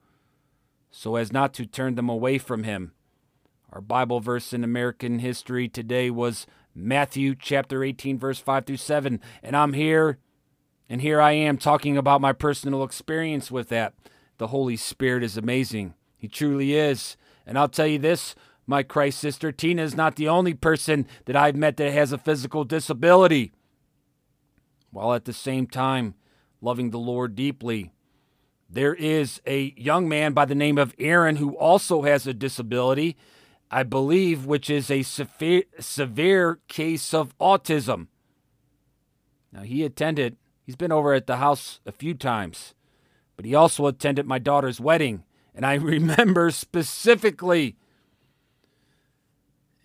so 0.91 1.15
as 1.15 1.31
not 1.31 1.53
to 1.53 1.65
turn 1.65 1.95
them 1.95 2.09
away 2.09 2.37
from 2.37 2.63
him. 2.63 2.93
Our 3.71 3.81
Bible 3.81 4.19
verse 4.19 4.51
in 4.53 4.63
American 4.63 5.19
history 5.19 5.69
today 5.69 6.09
was 6.09 6.47
Matthew 6.75 7.35
chapter 7.35 7.83
18, 7.83 8.17
verse 8.17 8.39
5 8.39 8.65
through 8.65 8.77
7. 8.77 9.19
And 9.43 9.55
I'm 9.55 9.73
here 9.73 10.19
and 10.89 11.01
here 11.01 11.21
I 11.21 11.33
am 11.33 11.57
talking 11.57 11.97
about 11.97 12.19
my 12.19 12.33
personal 12.33 12.83
experience 12.83 13.51
with 13.51 13.69
that. 13.69 13.93
The 14.39 14.47
Holy 14.47 14.75
Spirit 14.75 15.23
is 15.23 15.37
amazing. 15.37 15.93
He 16.17 16.27
truly 16.27 16.73
is. 16.73 17.15
And 17.45 17.59
I'll 17.59 17.69
tell 17.69 17.85
you 17.85 17.99
this 17.99 18.33
my 18.65 18.81
Christ 18.81 19.19
sister 19.19 19.51
Tina 19.51 19.83
is 19.83 19.95
not 19.95 20.15
the 20.15 20.27
only 20.27 20.55
person 20.55 21.07
that 21.25 21.35
I've 21.35 21.55
met 21.55 21.77
that 21.77 21.93
has 21.93 22.11
a 22.11 22.17
physical 22.17 22.63
disability, 22.63 23.51
while 24.91 25.13
at 25.13 25.25
the 25.25 25.33
same 25.33 25.67
time 25.67 26.15
loving 26.59 26.89
the 26.89 26.99
Lord 26.99 27.35
deeply. 27.35 27.91
There 28.69 28.93
is 28.93 29.41
a 29.45 29.73
young 29.77 30.07
man 30.07 30.33
by 30.33 30.45
the 30.45 30.55
name 30.55 30.77
of 30.77 30.93
Aaron 30.99 31.37
who 31.37 31.55
also 31.55 32.03
has 32.03 32.27
a 32.27 32.33
disability, 32.33 33.15
I 33.71 33.83
believe, 33.83 34.45
which 34.45 34.69
is 34.69 34.89
a 34.89 35.03
severe, 35.03 35.63
severe 35.79 36.59
case 36.67 37.13
of 37.13 37.37
autism. 37.37 38.07
Now, 39.51 39.61
he 39.61 39.83
attended 39.83 40.37
He's 40.69 40.75
been 40.75 40.91
over 40.91 41.15
at 41.15 41.25
the 41.25 41.37
house 41.37 41.79
a 41.87 41.91
few 41.91 42.13
times, 42.13 42.75
but 43.35 43.43
he 43.43 43.55
also 43.55 43.87
attended 43.87 44.27
my 44.27 44.37
daughter's 44.37 44.79
wedding. 44.79 45.23
And 45.55 45.65
I 45.65 45.73
remember 45.93 46.51
specifically 46.51 47.75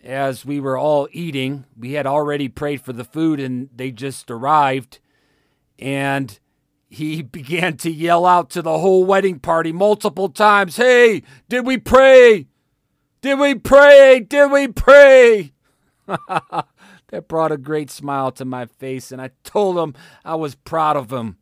as 0.04 0.44
we 0.44 0.60
were 0.60 0.76
all 0.76 1.08
eating, 1.10 1.64
we 1.74 1.92
had 1.92 2.06
already 2.06 2.50
prayed 2.50 2.82
for 2.82 2.92
the 2.92 3.02
food 3.02 3.40
and 3.40 3.70
they 3.74 3.92
just 3.92 4.30
arrived. 4.30 5.00
And 5.78 6.38
he 6.90 7.22
began 7.38 7.78
to 7.78 7.90
yell 7.90 8.26
out 8.26 8.50
to 8.50 8.60
the 8.60 8.78
whole 8.78 9.06
wedding 9.06 9.38
party 9.38 9.72
multiple 9.72 10.28
times 10.28 10.76
Hey, 10.76 11.22
did 11.48 11.64
we 11.64 11.78
pray? 11.78 12.46
Did 13.24 13.38
we 13.38 13.54
pray? 13.54 14.20
Did 14.20 14.52
we 14.52 14.68
pray? 14.68 15.54
that 16.06 17.26
brought 17.26 17.52
a 17.52 17.56
great 17.56 17.90
smile 17.90 18.30
to 18.32 18.44
my 18.44 18.66
face, 18.66 19.10
and 19.10 19.18
I 19.18 19.30
told 19.44 19.78
him 19.78 19.94
I 20.26 20.34
was 20.34 20.56
proud 20.56 20.98
of 20.98 21.10
him. 21.10 21.38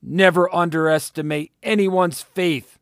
Never 0.00 0.48
underestimate 0.54 1.52
anyone's 1.62 2.22
faith, 2.22 2.78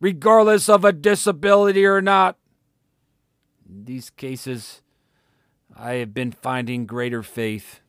regardless 0.00 0.70
of 0.70 0.86
a 0.86 0.92
disability 0.92 1.84
or 1.84 2.00
not. 2.00 2.38
In 3.68 3.84
these 3.84 4.08
cases, 4.08 4.80
I 5.76 5.96
have 5.96 6.14
been 6.14 6.32
finding 6.32 6.86
greater 6.86 7.22
faith. 7.22 7.80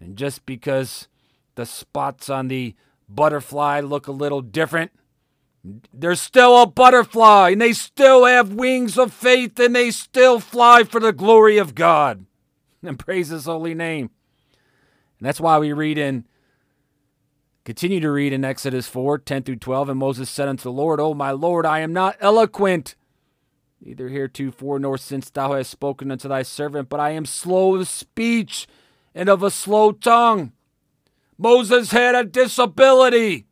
And 0.00 0.16
just 0.16 0.44
because 0.44 1.06
the 1.54 1.64
spots 1.64 2.28
on 2.28 2.48
the 2.48 2.74
butterfly 3.08 3.82
look 3.82 4.08
a 4.08 4.10
little 4.10 4.42
different, 4.42 4.90
they're 5.92 6.14
still 6.14 6.62
a 6.62 6.66
butterfly, 6.66 7.50
and 7.50 7.60
they 7.60 7.72
still 7.72 8.24
have 8.24 8.54
wings 8.54 8.98
of 8.98 9.12
faith, 9.12 9.58
and 9.58 9.74
they 9.74 9.90
still 9.90 10.40
fly 10.40 10.84
for 10.84 11.00
the 11.00 11.12
glory 11.12 11.58
of 11.58 11.74
God. 11.74 12.24
and 12.82 12.98
praise 12.98 13.28
his 13.28 13.44
holy 13.44 13.74
name. 13.74 14.10
And 15.18 15.26
that's 15.26 15.40
why 15.40 15.58
we 15.58 15.72
read 15.72 15.98
in 15.98 16.26
Continue 17.64 18.00
to 18.00 18.10
read 18.10 18.32
in 18.32 18.44
Exodus 18.44 18.88
4 18.88 19.18
10 19.18 19.42
through 19.42 19.56
12. 19.56 19.90
And 19.90 19.98
Moses 19.98 20.30
said 20.30 20.48
unto 20.48 20.62
the 20.62 20.72
Lord, 20.72 20.98
O 20.98 21.12
my 21.12 21.30
Lord, 21.30 21.66
I 21.66 21.80
am 21.80 21.92
not 21.92 22.16
eloquent, 22.18 22.96
neither 23.82 24.08
heretofore 24.08 24.78
nor 24.78 24.96
since 24.96 25.28
thou 25.28 25.52
hast 25.52 25.70
spoken 25.70 26.10
unto 26.10 26.26
thy 26.26 26.42
servant, 26.42 26.88
but 26.88 27.00
I 27.00 27.10
am 27.10 27.26
slow 27.26 27.76
of 27.76 27.86
speech 27.86 28.66
and 29.14 29.28
of 29.28 29.42
a 29.42 29.50
slow 29.50 29.92
tongue. 29.92 30.52
Moses 31.36 31.90
had 31.90 32.14
a 32.14 32.24
disability. 32.24 33.46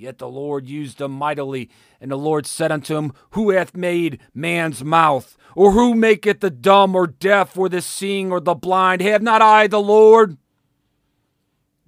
Yet 0.00 0.16
the 0.16 0.28
Lord 0.28 0.66
used 0.66 0.98
him 0.98 1.12
mightily. 1.12 1.68
And 2.00 2.10
the 2.10 2.16
Lord 2.16 2.46
said 2.46 2.72
unto 2.72 2.96
him, 2.96 3.12
Who 3.32 3.50
hath 3.50 3.76
made 3.76 4.18
man's 4.32 4.82
mouth? 4.82 5.36
Or 5.54 5.72
who 5.72 5.94
maketh 5.94 6.40
the 6.40 6.48
dumb 6.48 6.96
or 6.96 7.06
deaf 7.06 7.54
or 7.58 7.68
the 7.68 7.82
seeing 7.82 8.32
or 8.32 8.40
the 8.40 8.54
blind? 8.54 9.02
Have 9.02 9.20
not 9.20 9.42
I 9.42 9.66
the 9.66 9.80
Lord? 9.80 10.38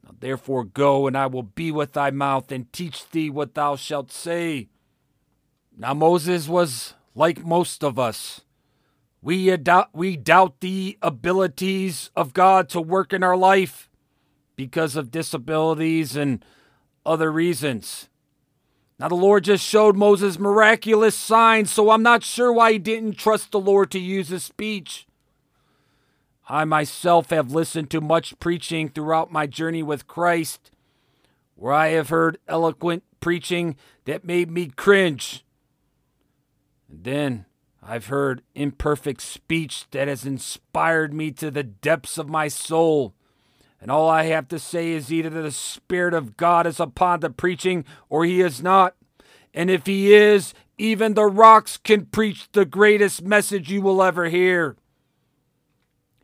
Now 0.05 0.11
therefore 0.21 0.65
go, 0.65 1.07
and 1.07 1.17
I 1.17 1.27
will 1.27 1.43
be 1.43 1.73
with 1.73 1.95
thy 1.95 2.11
mouth 2.11 2.53
and 2.53 2.71
teach 2.71 3.09
thee 3.09 3.31
what 3.31 3.55
thou 3.55 3.77
shalt 3.77 4.13
say. 4.13 4.69
Now 5.75 5.95
Moses 5.95 6.49
was 6.49 6.93
like 7.15 7.47
most 7.47 7.83
of 7.83 7.99
us. 7.99 8.43
We 9.23 9.57
doubt, 9.57 9.89
we 9.95 10.19
doubt 10.19 10.61
the 10.61 10.99
abilities 11.01 12.11
of 12.15 12.35
God 12.35 12.69
to 12.71 12.81
work 12.83 13.15
in 13.15 13.23
our 13.23 13.39
life 13.39 13.89
because 14.55 14.97
of 14.97 15.11
disabilities 15.11 16.15
and 16.15 16.45
other 17.05 17.31
reasons. 17.31 18.09
Now, 18.99 19.09
the 19.09 19.15
Lord 19.15 19.45
just 19.45 19.65
showed 19.65 19.97
Moses 19.97 20.39
miraculous 20.39 21.17
signs, 21.17 21.71
so 21.71 21.91
I'm 21.91 22.03
not 22.03 22.23
sure 22.23 22.53
why 22.53 22.73
he 22.73 22.79
didn't 22.79 23.19
trust 23.19 23.51
the 23.51 23.61
Lord 23.61 23.91
to 23.91 23.99
use 23.99 24.29
his 24.29 24.45
speech. 24.45 25.07
I 26.49 26.65
myself 26.65 27.31
have 27.31 27.53
listened 27.53 27.91
to 27.91 28.01
much 28.01 28.39
preaching 28.39 28.89
throughout 28.89 29.33
my 29.33 29.47
journey 29.47 29.83
with 29.83 30.07
Christ, 30.07 30.71
where 31.57 31.73
I 31.73 31.89
have 31.89 32.11
heard 32.11 32.39
eloquent 32.47 33.03
preaching 33.21 33.77
that 34.05 34.25
made 34.25 34.51
me 34.51 34.67
cringe. 34.67 35.45
And 36.89 37.05
then 37.05 37.47
I've 37.83 38.07
heard 38.07 38.43
imperfect 38.55 39.21
speech 39.21 39.87
that 39.91 40.07
has 40.07 40.25
inspired 40.25 41.13
me 41.13 41.33
to 41.33 41.51
the 41.51 41.65
depths 41.65 42.19
of 42.19 42.29
my 42.29 42.49
soul. 42.49 43.15
And 43.83 43.91
all 43.91 44.09
I 44.09 44.27
have 44.27 44.47
to 44.49 44.61
say 44.61 44.93
is 44.93 45.13
either 45.13 45.29
the 45.29 45.51
Spirit 45.51 46.15
of 46.15 46.37
God 46.37 46.69
is 46.69 46.79
upon 46.79 47.19
the 47.19 47.31
preaching 47.31 47.85
or 48.09 48.25
he 48.25 48.41
is 48.41 48.63
not. 48.63 48.95
And 49.53 49.69
if 49.69 49.87
he 49.87 50.15
is, 50.15 50.55
even 50.79 51.15
the 51.15 51.27
rocks 51.27 51.79
can 51.79 52.07
preach 52.07 52.49
the 52.53 52.65
greatest 52.65 53.23
message 53.23 53.73
you 53.73 53.83
will 53.83 54.01
ever 54.01 54.29
hear. 54.29 54.77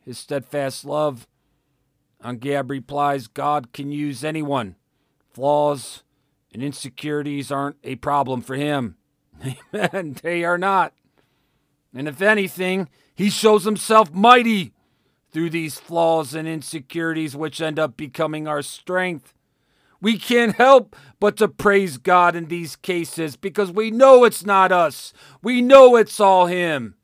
His 0.05 0.17
steadfast 0.17 0.85
love. 0.85 1.27
On 2.21 2.37
Gab 2.37 2.71
replies, 2.71 3.27
God 3.27 3.73
can 3.73 3.91
use 3.91 4.23
anyone. 4.23 4.77
Flaws 5.33 6.03
and 6.53 6.63
insecurities 6.63 7.51
aren't 7.51 7.75
a 7.83 7.95
problem 7.95 8.41
for 8.41 8.55
him. 8.55 8.95
Amen. 9.75 10.15
They 10.23 10.45
are 10.45 10.57
not. 10.57 10.93
And 11.93 12.07
if 12.07 12.21
anything, 12.21 12.87
he 13.13 13.29
shows 13.29 13.65
himself 13.65 14.13
mighty 14.13 14.71
through 15.31 15.49
these 15.49 15.79
flaws 15.79 16.33
and 16.33 16.47
insecurities, 16.47 17.35
which 17.35 17.61
end 17.61 17.79
up 17.79 17.95
becoming 17.97 18.47
our 18.47 18.61
strength. 18.61 19.33
We 20.01 20.17
can't 20.17 20.55
help 20.55 20.95
but 21.19 21.37
to 21.37 21.47
praise 21.47 21.97
God 21.97 22.35
in 22.35 22.47
these 22.47 22.75
cases 22.75 23.35
because 23.35 23.71
we 23.71 23.91
know 23.91 24.23
it's 24.23 24.45
not 24.45 24.71
us. 24.71 25.13
We 25.41 25.61
know 25.61 25.95
it's 25.95 26.19
all 26.19 26.45
Him. 26.45 26.95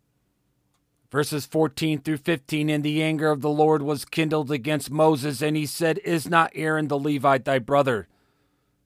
Verses 1.12 1.46
14 1.46 2.01
through 2.01 2.17
15 2.17 2.70
And 2.70 2.84
the 2.84 3.03
anger 3.03 3.32
of 3.32 3.41
the 3.41 3.50
Lord 3.50 3.82
was 3.82 4.05
kindled 4.05 4.51
against 4.51 4.91
Moses, 4.91 5.41
and 5.41 5.55
he 5.55 5.65
said, 5.65 6.00
Is 6.00 6.29
not 6.29 6.51
Aaron 6.55 6.88
the 6.88 7.00
Levite 7.00 7.46
thy 7.46 7.60
brother? 7.60 8.08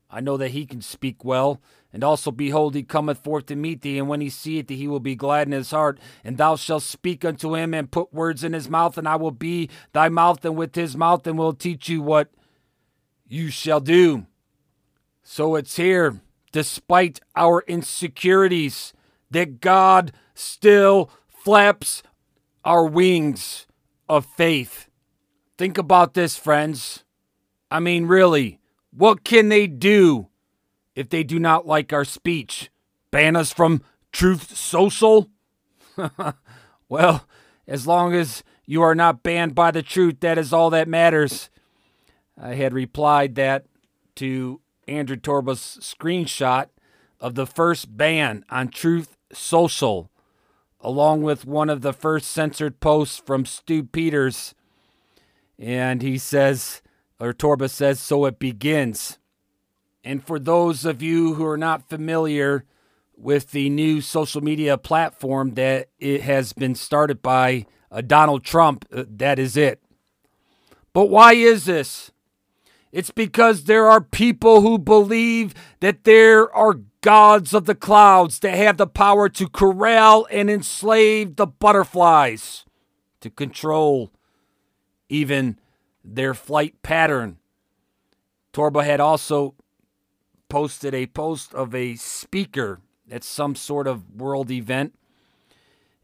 I 0.09 0.21
know 0.21 0.37
that 0.37 0.49
he 0.49 0.65
can 0.65 0.81
speak 0.81 1.23
well. 1.23 1.61
And 1.91 2.03
also, 2.03 2.31
behold, 2.31 2.75
he 2.75 2.83
cometh 2.83 3.23
forth 3.23 3.47
to 3.47 3.55
meet 3.55 3.81
thee, 3.81 3.97
and 3.97 4.07
when 4.07 4.21
he 4.21 4.29
seeth 4.29 4.67
thee, 4.67 4.75
he 4.75 4.87
will 4.87 4.99
be 4.99 5.15
glad 5.15 5.47
in 5.47 5.53
his 5.53 5.71
heart. 5.71 5.99
And 6.23 6.37
thou 6.37 6.55
shalt 6.55 6.83
speak 6.83 7.25
unto 7.25 7.55
him, 7.55 7.73
and 7.73 7.91
put 7.91 8.13
words 8.13 8.43
in 8.43 8.53
his 8.53 8.69
mouth, 8.69 8.97
and 8.97 9.07
I 9.07 9.15
will 9.15 9.31
be 9.31 9.69
thy 9.91 10.09
mouth, 10.09 10.45
and 10.45 10.55
with 10.55 10.75
his 10.75 10.95
mouth, 10.95 11.25
and 11.25 11.37
will 11.37 11.53
teach 11.53 11.89
you 11.89 12.01
what 12.01 12.29
you 13.27 13.49
shall 13.49 13.79
do. 13.79 14.27
So 15.23 15.55
it's 15.55 15.77
here, 15.77 16.21
despite 16.51 17.19
our 17.35 17.63
insecurities, 17.67 18.93
that 19.31 19.61
God 19.61 20.11
still 20.33 21.09
flaps 21.27 22.03
our 22.63 22.85
wings 22.85 23.65
of 24.07 24.25
faith. 24.25 24.89
Think 25.57 25.77
about 25.77 26.13
this, 26.13 26.37
friends. 26.37 27.03
I 27.71 27.79
mean, 27.79 28.05
really, 28.05 28.58
what 28.91 29.23
can 29.23 29.49
they 29.49 29.67
do 29.67 30.27
if 30.95 31.09
they 31.09 31.23
do 31.23 31.39
not 31.39 31.67
like 31.67 31.93
our 31.93 32.05
speech? 32.05 32.69
Ban 33.11 33.35
us 33.35 33.51
from 33.51 33.83
Truth 34.11 34.55
Social? 34.55 35.29
well, 36.89 37.27
as 37.67 37.87
long 37.87 38.13
as 38.13 38.43
you 38.65 38.81
are 38.81 38.95
not 38.95 39.23
banned 39.23 39.55
by 39.55 39.71
the 39.71 39.81
truth, 39.81 40.19
that 40.19 40.37
is 40.37 40.53
all 40.53 40.69
that 40.69 40.87
matters. 40.87 41.49
I 42.39 42.55
had 42.55 42.73
replied 42.73 43.35
that 43.35 43.65
to 44.15 44.61
Andrew 44.87 45.17
Torba's 45.17 45.77
screenshot 45.81 46.67
of 47.19 47.35
the 47.35 47.47
first 47.47 47.95
ban 47.95 48.45
on 48.49 48.69
Truth 48.69 49.17
Social, 49.31 50.09
along 50.81 51.21
with 51.21 51.45
one 51.45 51.69
of 51.69 51.81
the 51.81 51.93
first 51.93 52.31
censored 52.31 52.79
posts 52.79 53.21
from 53.23 53.45
Stu 53.45 53.83
Peters. 53.83 54.55
And 55.57 56.01
he 56.01 56.17
says, 56.17 56.81
Torba 57.19 57.69
says, 57.69 57.99
so 57.99 58.25
it 58.25 58.39
begins. 58.39 59.17
And 60.03 60.23
for 60.25 60.39
those 60.39 60.85
of 60.85 61.01
you 61.01 61.33
who 61.33 61.45
are 61.45 61.57
not 61.57 61.89
familiar 61.89 62.65
with 63.17 63.51
the 63.51 63.69
new 63.69 63.99
social 63.99 64.41
media 64.41 64.77
platform 64.77 65.55
that 65.55 65.89
it 65.99 66.21
has 66.21 66.53
been 66.53 66.75
started 66.75 67.21
by 67.21 67.65
uh, 67.91 68.01
Donald 68.01 68.43
Trump, 68.43 68.85
uh, 68.93 69.03
that 69.09 69.37
is 69.37 69.57
it. 69.57 69.81
But 70.93 71.09
why 71.09 71.33
is 71.33 71.65
this? 71.65 72.11
It's 72.91 73.11
because 73.11 73.65
there 73.65 73.87
are 73.87 74.01
people 74.01 74.61
who 74.61 74.79
believe 74.79 75.53
that 75.81 76.05
there 76.05 76.53
are 76.55 76.79
gods 77.01 77.53
of 77.53 77.65
the 77.65 77.75
clouds 77.75 78.39
that 78.39 78.55
have 78.55 78.77
the 78.77 78.87
power 78.87 79.29
to 79.29 79.47
corral 79.47 80.27
and 80.31 80.49
enslave 80.49 81.35
the 81.35 81.45
butterflies, 81.45 82.65
to 83.21 83.29
control 83.29 84.11
even 85.07 85.59
their 86.03 86.33
flight 86.33 86.81
pattern. 86.81 87.37
Torba 88.53 88.83
had 88.83 88.99
also 88.99 89.55
posted 90.49 90.93
a 90.93 91.07
post 91.07 91.53
of 91.53 91.75
a 91.75 91.95
speaker 91.95 92.79
at 93.09 93.23
some 93.23 93.55
sort 93.55 93.87
of 93.87 94.15
world 94.15 94.51
event. 94.51 94.95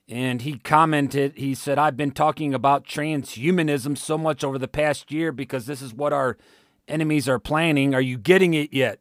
And 0.08 0.44
he 0.44 0.60
commented, 0.60 1.34
he 1.36 1.56
said, 1.56 1.80
I've 1.80 1.98
been 1.98 2.12
talking 2.12 2.54
about 2.54 2.86
transhumanism 2.86 3.98
so 3.98 4.18
much 4.18 4.44
over 4.44 4.60
the 4.60 4.68
past 4.68 5.12
year 5.12 5.32
because 5.32 5.66
this 5.66 5.82
is 5.82 5.94
what 5.94 6.14
our 6.14 6.38
enemies 6.88 7.28
are 7.28 7.40
planning. 7.40 7.96
Are 7.96 8.02
you 8.02 8.18
getting 8.18 8.54
it 8.54 8.72
yet? 8.72 9.00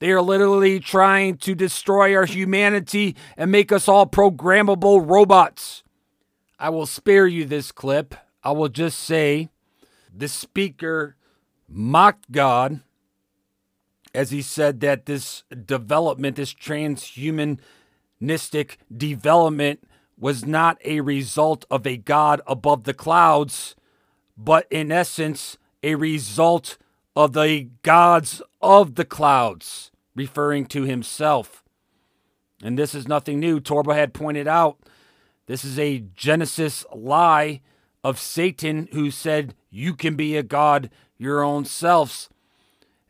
They 0.00 0.10
are 0.10 0.20
literally 0.20 0.80
trying 0.80 1.36
to 1.38 1.54
destroy 1.54 2.16
our 2.16 2.24
humanity 2.24 3.14
and 3.36 3.52
make 3.52 3.70
us 3.70 3.86
all 3.86 4.04
programmable 4.04 5.08
robots. 5.08 5.84
I 6.58 6.70
will 6.70 6.86
spare 6.86 7.28
you 7.28 7.44
this 7.44 7.70
clip. 7.70 8.16
I 8.42 8.50
will 8.50 8.68
just 8.68 8.98
say 8.98 9.50
the 10.14 10.28
speaker 10.28 11.16
mocked 11.68 12.30
God 12.30 12.80
as 14.14 14.30
he 14.30 14.42
said 14.42 14.80
that 14.80 15.06
this 15.06 15.42
development, 15.64 16.36
this 16.36 16.52
transhumanistic 16.52 18.76
development, 18.94 19.88
was 20.18 20.44
not 20.44 20.78
a 20.84 21.00
result 21.00 21.64
of 21.70 21.86
a 21.86 21.96
God 21.96 22.40
above 22.46 22.84
the 22.84 22.94
clouds, 22.94 23.74
but 24.36 24.66
in 24.70 24.92
essence, 24.92 25.56
a 25.82 25.94
result 25.94 26.78
of 27.16 27.32
the 27.32 27.68
gods 27.82 28.42
of 28.60 28.94
the 28.94 29.04
clouds, 29.04 29.90
referring 30.14 30.66
to 30.66 30.82
himself. 30.82 31.64
And 32.62 32.78
this 32.78 32.94
is 32.94 33.08
nothing 33.08 33.40
new. 33.40 33.60
Torba 33.60 33.94
had 33.94 34.14
pointed 34.14 34.46
out 34.46 34.78
this 35.46 35.64
is 35.64 35.78
a 35.78 36.04
Genesis 36.14 36.84
lie 36.94 37.60
of 38.04 38.18
Satan 38.18 38.88
who 38.92 39.10
said, 39.10 39.54
You 39.72 39.94
can 39.94 40.14
be 40.14 40.36
a 40.36 40.42
God 40.42 40.90
your 41.16 41.42
own 41.42 41.64
selves. 41.64 42.28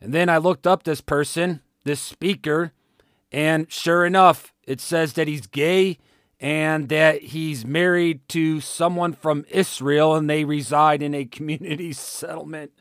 And 0.01 0.14
then 0.14 0.29
I 0.29 0.38
looked 0.38 0.66
up 0.66 0.85
this 0.85 1.01
person, 1.01 1.61
this 1.85 2.01
speaker, 2.01 2.72
and 3.33 3.70
sure 3.70 4.07
enough, 4.07 4.53
it 4.66 4.81
says 4.81 5.14
that 5.14 5.29
he's 5.29 5.46
gay 5.46 5.98
and 6.38 6.88
that 6.88 7.22
he's 7.22 7.64
married 7.64 8.29
to 8.29 8.61
someone 8.61 9.12
from 9.12 9.44
Israel 9.48 10.14
and 10.14 10.29
they 10.29 10.44
reside 10.44 11.03
in 11.03 11.14
a 11.14 11.25
community 11.37 11.92
settlement 11.92 12.72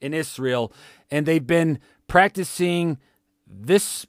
in 0.00 0.14
Israel, 0.14 0.72
and 1.10 1.26
they've 1.26 1.46
been 1.46 1.78
practicing 2.08 2.96
this 3.46 4.06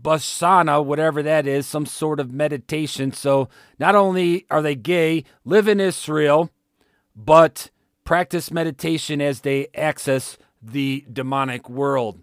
basana, 0.00 0.84
whatever 0.84 1.20
that 1.20 1.48
is, 1.48 1.66
some 1.66 1.84
sort 1.84 2.20
of 2.20 2.32
meditation. 2.32 3.12
So 3.12 3.48
not 3.76 3.96
only 3.96 4.46
are 4.50 4.62
they 4.62 4.76
gay, 4.76 5.24
live 5.44 5.66
in 5.66 5.80
Israel, 5.80 6.50
but 7.16 7.70
practice 8.04 8.50
meditation 8.50 9.20
as 9.20 9.40
they 9.40 9.68
access 9.74 10.38
the 10.62 11.04
demonic 11.12 11.68
world. 11.68 12.20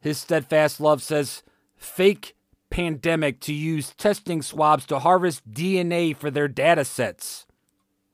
His 0.00 0.18
steadfast 0.18 0.80
love 0.80 1.02
says, 1.02 1.42
fake 1.76 2.36
pandemic 2.70 3.40
to 3.40 3.52
use 3.52 3.94
testing 3.94 4.42
swabs 4.42 4.86
to 4.86 4.98
harvest 4.98 5.50
DNA 5.50 6.16
for 6.16 6.30
their 6.30 6.48
data 6.48 6.84
sets. 6.84 7.46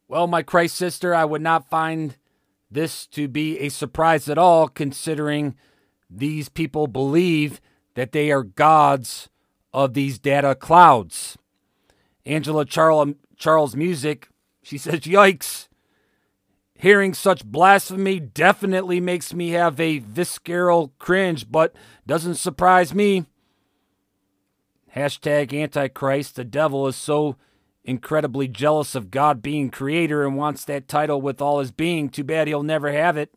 Well, 0.09 0.27
my 0.27 0.43
Christ 0.43 0.77
sister, 0.77 1.15
I 1.15 1.25
would 1.25 1.43
not 1.43 1.71
find 1.71 2.17
this 2.71 3.07
to 3.09 3.29
be 3.29 3.59
a 3.59 3.69
surprise 3.69 4.29
at 4.29 4.38
all, 4.38 4.69
considering 4.69 5.55
these 6.09 6.49
people 6.49 6.87
believe 6.87 7.61
that 7.95 8.12
they 8.12 8.31
are 8.31 8.43
gods 8.43 9.29
of 9.73 9.95
these 9.95 10.19
data 10.19 10.55
clouds. 10.55 11.37
Angela 12.25 12.65
Charles, 12.65 13.77
Music, 13.77 14.29
she 14.62 14.79
says, 14.79 15.01
Yikes. 15.01 15.69
Hearing 16.83 17.14
such 17.14 17.45
blasphemy 17.45 18.18
definitely 18.18 18.99
makes 18.99 19.33
me 19.33 19.51
have 19.51 19.79
a 19.79 20.01
visceral 20.01 20.92
cringe, 20.99 21.49
but 21.49 21.77
doesn't 22.09 22.35
surprise 22.35 22.92
me. 22.92 23.27
Hashtag 24.97 25.55
Antichrist. 25.55 26.35
The 26.35 26.42
devil 26.42 26.88
is 26.88 26.97
so 26.97 27.37
incredibly 27.85 28.49
jealous 28.49 28.97
of 28.97 29.12
God 29.12 29.42
being 29.42 29.71
creator 29.71 30.27
and 30.27 30.37
wants 30.37 30.64
that 30.64 30.88
title 30.88 31.21
with 31.21 31.40
all 31.40 31.61
his 31.61 31.71
being. 31.71 32.09
Too 32.09 32.25
bad 32.25 32.49
he'll 32.49 32.64
never 32.64 32.90
have 32.90 33.16
it. 33.16 33.33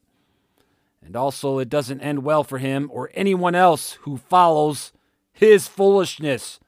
And 1.03 1.15
also, 1.15 1.59
it 1.59 1.69
doesn't 1.69 2.01
end 2.01 2.23
well 2.23 2.43
for 2.43 2.57
him 2.57 2.89
or 2.91 3.11
anyone 3.13 3.53
else 3.53 3.99
who 4.01 4.17
follows 4.17 4.91
his 5.31 5.67
foolishness. 5.67 6.59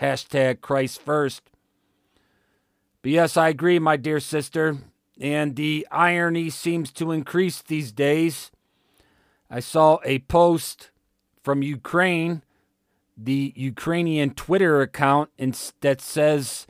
Hashtag 0.00 0.62
Christ 0.62 1.02
first. 1.02 1.42
But 3.02 3.10
yes, 3.10 3.36
I 3.36 3.50
agree, 3.50 3.78
my 3.78 3.98
dear 3.98 4.18
sister. 4.18 4.78
And 5.20 5.56
the 5.56 5.86
irony 5.90 6.50
seems 6.50 6.90
to 6.92 7.12
increase 7.12 7.62
these 7.62 7.92
days. 7.92 8.50
I 9.50 9.60
saw 9.60 9.98
a 10.04 10.20
post 10.20 10.90
from 11.42 11.62
Ukraine, 11.62 12.42
the 13.16 13.52
Ukrainian 13.56 14.30
Twitter 14.30 14.80
account, 14.80 15.30
that 15.80 16.00
says 16.00 16.66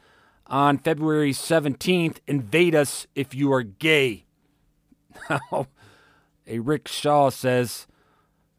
on 0.47 0.79
February 0.79 1.33
17th, 1.33 2.19
invade 2.27 2.75
us 2.75 3.07
if 3.15 3.35
you 3.35 3.53
are 3.53 3.63
gay. 3.63 4.25
Now, 5.31 5.69
a 6.47 6.59
Rick 6.59 6.89
Shaw 6.89 7.31
says, 7.31 7.87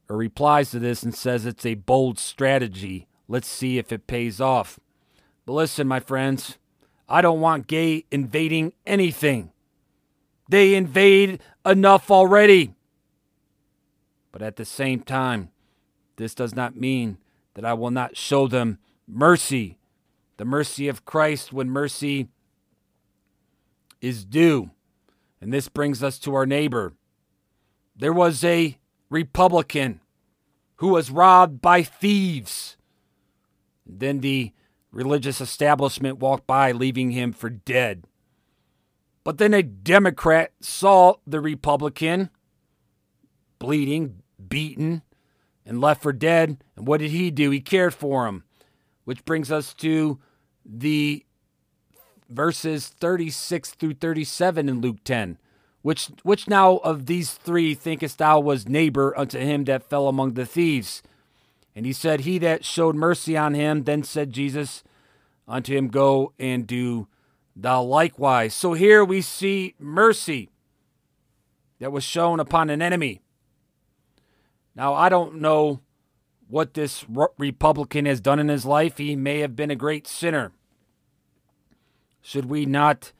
or 0.10 0.18
replies 0.18 0.72
to 0.72 0.80
this 0.80 1.04
and 1.04 1.14
says 1.14 1.46
it's 1.46 1.66
a 1.66 1.76
bold 1.76 2.20
strategy. 2.20 3.08
Let's 3.28 3.48
see 3.48 3.78
if 3.78 3.92
it 3.92 4.08
pays 4.08 4.40
off. 4.40 4.80
But 5.46 5.54
listen, 5.54 5.88
my 5.88 6.00
friends, 6.00 6.58
I 7.10 7.22
don't 7.22 7.42
want 7.42 7.68
gay 7.68 8.06
invading 8.12 8.74
anything. 8.86 9.53
They 10.50 10.76
invade 10.76 11.40
enough 11.66 12.12
already. 12.12 12.74
But 14.32 14.42
at 14.42 14.56
the 14.56 14.66
same 14.66 15.02
time, 15.02 15.50
this 16.18 16.36
does 16.36 16.56
not 16.56 16.76
mean 16.76 17.18
that 17.54 17.66
I 17.66 17.74
will 17.74 17.92
not 17.92 18.18
show 18.18 18.48
them 18.48 18.80
mercy, 19.08 19.78
the 20.38 20.46
mercy 20.46 20.88
of 20.88 21.06
Christ 21.06 21.54
when 21.54 21.70
mercy 21.70 22.28
is 24.02 24.26
due. 24.26 24.72
And 25.40 25.54
this 25.54 25.70
brings 25.70 26.02
us 26.02 26.20
to 26.20 26.34
our 26.34 26.46
neighbor. 26.46 26.94
There 27.96 28.14
was 28.14 28.44
a 28.44 28.78
Republican 29.10 30.02
who 30.78 30.90
was 30.90 31.12
robbed 31.12 31.62
by 31.62 31.84
thieves. 31.84 32.76
Then 33.86 34.22
the 34.22 34.52
religious 34.92 35.42
establishment 35.42 36.20
walked 36.20 36.48
by, 36.48 36.72
leaving 36.72 37.12
him 37.12 37.32
for 37.34 37.50
dead. 37.50 38.06
But 39.24 39.38
then 39.38 39.54
a 39.54 39.64
Democrat 39.64 40.52
saw 40.60 41.16
the 41.26 41.40
Republican 41.40 42.30
bleeding, 43.60 44.22
beaten, 44.50 45.02
and 45.66 45.80
left 45.80 46.04
for 46.04 46.12
dead. 46.12 46.64
And 46.76 46.86
what 46.86 47.00
did 47.00 47.12
he 47.12 47.32
do? 47.32 47.50
He 47.50 47.62
cared 47.62 47.94
for 47.94 48.28
him. 48.28 48.44
Which 49.06 49.24
brings 49.26 49.52
us 49.52 49.74
to 49.76 50.20
the 50.66 51.26
verses 52.30 52.88
36 52.88 53.72
through 53.72 53.94
37 53.96 54.68
in 54.68 54.82
Luke 54.82 55.04
10. 55.04 55.38
Which 55.82 56.10
which 56.24 56.48
now 56.48 56.78
of 56.78 57.08
these 57.08 57.34
three 57.34 57.76
thinkest 57.76 58.18
thou 58.18 58.40
was 58.40 58.70
neighbor 58.70 59.18
unto 59.18 59.38
him 59.38 59.66
that 59.66 59.90
fell 59.90 60.08
among 60.08 60.34
the 60.34 60.46
thieves? 60.46 61.04
And 61.76 61.86
he 61.86 61.92
said, 61.92 62.22
He 62.22 62.38
that 62.40 62.64
showed 62.64 62.96
mercy 62.96 63.36
on 63.36 63.54
him. 63.54 63.84
Then 63.84 64.04
said 64.04 64.32
Jesus 64.32 64.84
unto 65.46 65.76
him, 65.76 65.90
Go 65.90 66.32
and 66.40 66.66
do 66.66 67.08
thou 67.56 67.82
likewise. 67.84 68.54
So 68.54 68.74
here 68.74 69.04
we 69.04 69.22
see 69.22 69.76
mercy 69.80 70.50
that 71.80 71.92
was 71.92 72.04
shown 72.04 72.40
upon 72.40 72.70
an 72.70 72.82
enemy. 72.82 73.22
Now, 74.76 74.94
I 74.94 75.10
don't 75.10 75.36
know 75.36 75.82
what 76.48 76.74
this 76.74 77.06
Republican 77.38 78.06
has 78.06 78.22
done 78.22 78.40
in 78.40 78.48
his 78.48 78.66
life. 78.66 78.98
He 78.98 79.16
may 79.16 79.40
have 79.40 79.56
been 79.56 79.72
a 79.72 79.76
great 79.76 80.08
sinner. 80.08 80.52
Should 82.22 82.46
we 82.46 82.66
not 82.66 83.12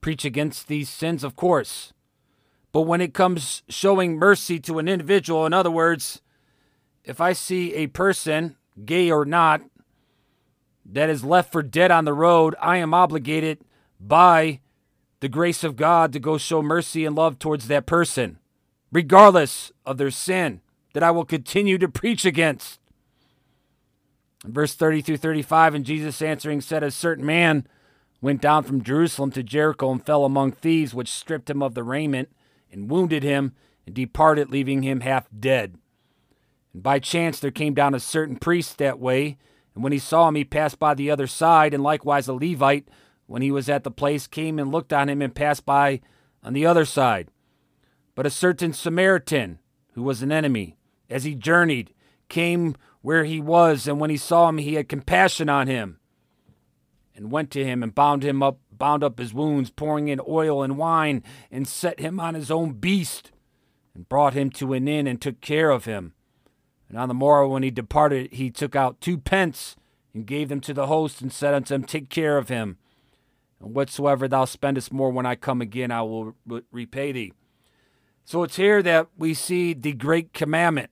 preach 0.00 0.24
against 0.24 0.68
these 0.68 0.88
sins? 0.88 1.24
Of 1.24 1.36
course. 1.36 1.92
But 2.70 2.82
when 2.82 3.00
it 3.00 3.14
comes 3.14 3.62
showing 3.68 4.16
mercy 4.16 4.58
to 4.60 4.78
an 4.78 4.88
individual, 4.88 5.46
in 5.46 5.52
other 5.52 5.70
words, 5.70 6.22
if 7.04 7.20
I 7.20 7.32
see 7.32 7.74
a 7.74 7.88
person, 7.88 8.56
gay 8.84 9.10
or 9.10 9.24
not, 9.24 9.62
that 10.84 11.10
is 11.10 11.24
left 11.24 11.52
for 11.52 11.62
dead 11.62 11.90
on 11.90 12.04
the 12.04 12.14
road, 12.14 12.54
I 12.60 12.78
am 12.78 12.94
obligated 12.94 13.58
by 14.06 14.60
the 15.20 15.28
grace 15.28 15.62
of 15.62 15.76
God 15.76 16.12
to 16.12 16.18
go 16.18 16.36
show 16.36 16.62
mercy 16.62 17.04
and 17.04 17.14
love 17.14 17.38
towards 17.38 17.68
that 17.68 17.86
person, 17.86 18.38
regardless 18.90 19.70
of 19.86 19.96
their 19.96 20.10
sin, 20.10 20.60
that 20.94 21.02
I 21.02 21.10
will 21.10 21.24
continue 21.24 21.78
to 21.78 21.88
preach 21.88 22.24
against. 22.24 22.80
In 24.44 24.52
verse 24.52 24.74
30 24.74 25.02
through 25.02 25.16
35, 25.18 25.74
and 25.74 25.84
Jesus 25.84 26.20
answering 26.20 26.60
said, 26.60 26.82
A 26.82 26.90
certain 26.90 27.24
man 27.24 27.66
went 28.20 28.40
down 28.40 28.64
from 28.64 28.82
Jerusalem 28.82 29.30
to 29.32 29.42
Jericho 29.42 29.92
and 29.92 30.04
fell 30.04 30.24
among 30.24 30.52
thieves, 30.52 30.92
which 30.92 31.08
stripped 31.08 31.48
him 31.48 31.62
of 31.62 31.74
the 31.74 31.84
raiment 31.84 32.28
and 32.70 32.90
wounded 32.90 33.22
him 33.22 33.54
and 33.86 33.94
departed, 33.94 34.50
leaving 34.50 34.82
him 34.82 35.00
half 35.00 35.28
dead. 35.38 35.76
And 36.72 36.82
by 36.82 36.98
chance 36.98 37.38
there 37.38 37.50
came 37.50 37.74
down 37.74 37.94
a 37.94 38.00
certain 38.00 38.36
priest 38.36 38.78
that 38.78 38.98
way, 38.98 39.38
and 39.74 39.82
when 39.82 39.92
he 39.92 39.98
saw 39.98 40.28
him, 40.28 40.34
he 40.34 40.44
passed 40.44 40.78
by 40.78 40.94
the 40.94 41.10
other 41.10 41.26
side, 41.26 41.72
and 41.72 41.82
likewise 41.82 42.28
a 42.28 42.34
Levite 42.34 42.88
when 43.26 43.42
he 43.42 43.50
was 43.50 43.68
at 43.68 43.84
the 43.84 43.90
place, 43.90 44.26
came 44.26 44.58
and 44.58 44.70
looked 44.70 44.92
on 44.92 45.08
him 45.08 45.22
and 45.22 45.34
passed 45.34 45.64
by 45.64 46.00
on 46.42 46.52
the 46.52 46.66
other 46.66 46.84
side. 46.84 47.28
But 48.14 48.26
a 48.26 48.30
certain 48.30 48.72
Samaritan, 48.72 49.58
who 49.92 50.02
was 50.02 50.22
an 50.22 50.32
enemy, 50.32 50.76
as 51.08 51.24
he 51.24 51.34
journeyed, 51.34 51.94
came 52.28 52.76
where 53.00 53.24
he 53.24 53.40
was, 53.40 53.86
and 53.86 53.98
when 54.00 54.10
he 54.10 54.16
saw 54.16 54.48
him, 54.48 54.58
he 54.58 54.74
had 54.74 54.88
compassion 54.88 55.48
on 55.48 55.66
him, 55.66 55.98
and 57.14 57.30
went 57.30 57.50
to 57.52 57.64
him 57.64 57.82
and 57.82 57.94
bound 57.94 58.22
him 58.22 58.42
up, 58.42 58.58
bound 58.70 59.02
up 59.02 59.18
his 59.18 59.34
wounds, 59.34 59.70
pouring 59.70 60.08
in 60.08 60.20
oil 60.26 60.62
and 60.62 60.78
wine, 60.78 61.22
and 61.50 61.66
set 61.66 62.00
him 62.00 62.20
on 62.20 62.34
his 62.34 62.50
own 62.50 62.72
beast, 62.72 63.32
and 63.94 64.08
brought 64.08 64.34
him 64.34 64.50
to 64.50 64.72
an 64.72 64.88
inn 64.88 65.06
and 65.06 65.20
took 65.20 65.40
care 65.40 65.70
of 65.70 65.84
him. 65.84 66.14
And 66.88 66.98
on 66.98 67.08
the 67.08 67.14
morrow, 67.14 67.48
when 67.48 67.62
he 67.62 67.70
departed, 67.70 68.32
he 68.32 68.50
took 68.50 68.76
out 68.76 69.00
two 69.00 69.18
pence 69.18 69.76
and 70.14 70.26
gave 70.26 70.48
them 70.48 70.60
to 70.60 70.74
the 70.74 70.86
host, 70.86 71.22
and 71.22 71.32
said 71.32 71.54
unto 71.54 71.74
him, 71.74 71.84
Take 71.84 72.08
care 72.08 72.36
of 72.36 72.48
him 72.48 72.78
and 73.62 73.74
whatsoever 73.74 74.28
thou 74.28 74.44
spendest 74.44 74.92
more 74.92 75.10
when 75.10 75.26
I 75.26 75.36
come 75.36 75.60
again, 75.60 75.90
I 75.90 76.02
will 76.02 76.34
re- 76.46 76.62
repay 76.72 77.12
thee. 77.12 77.32
So 78.24 78.42
it's 78.42 78.56
here 78.56 78.82
that 78.82 79.08
we 79.16 79.34
see 79.34 79.72
the 79.72 79.92
great 79.92 80.32
commandment. 80.32 80.90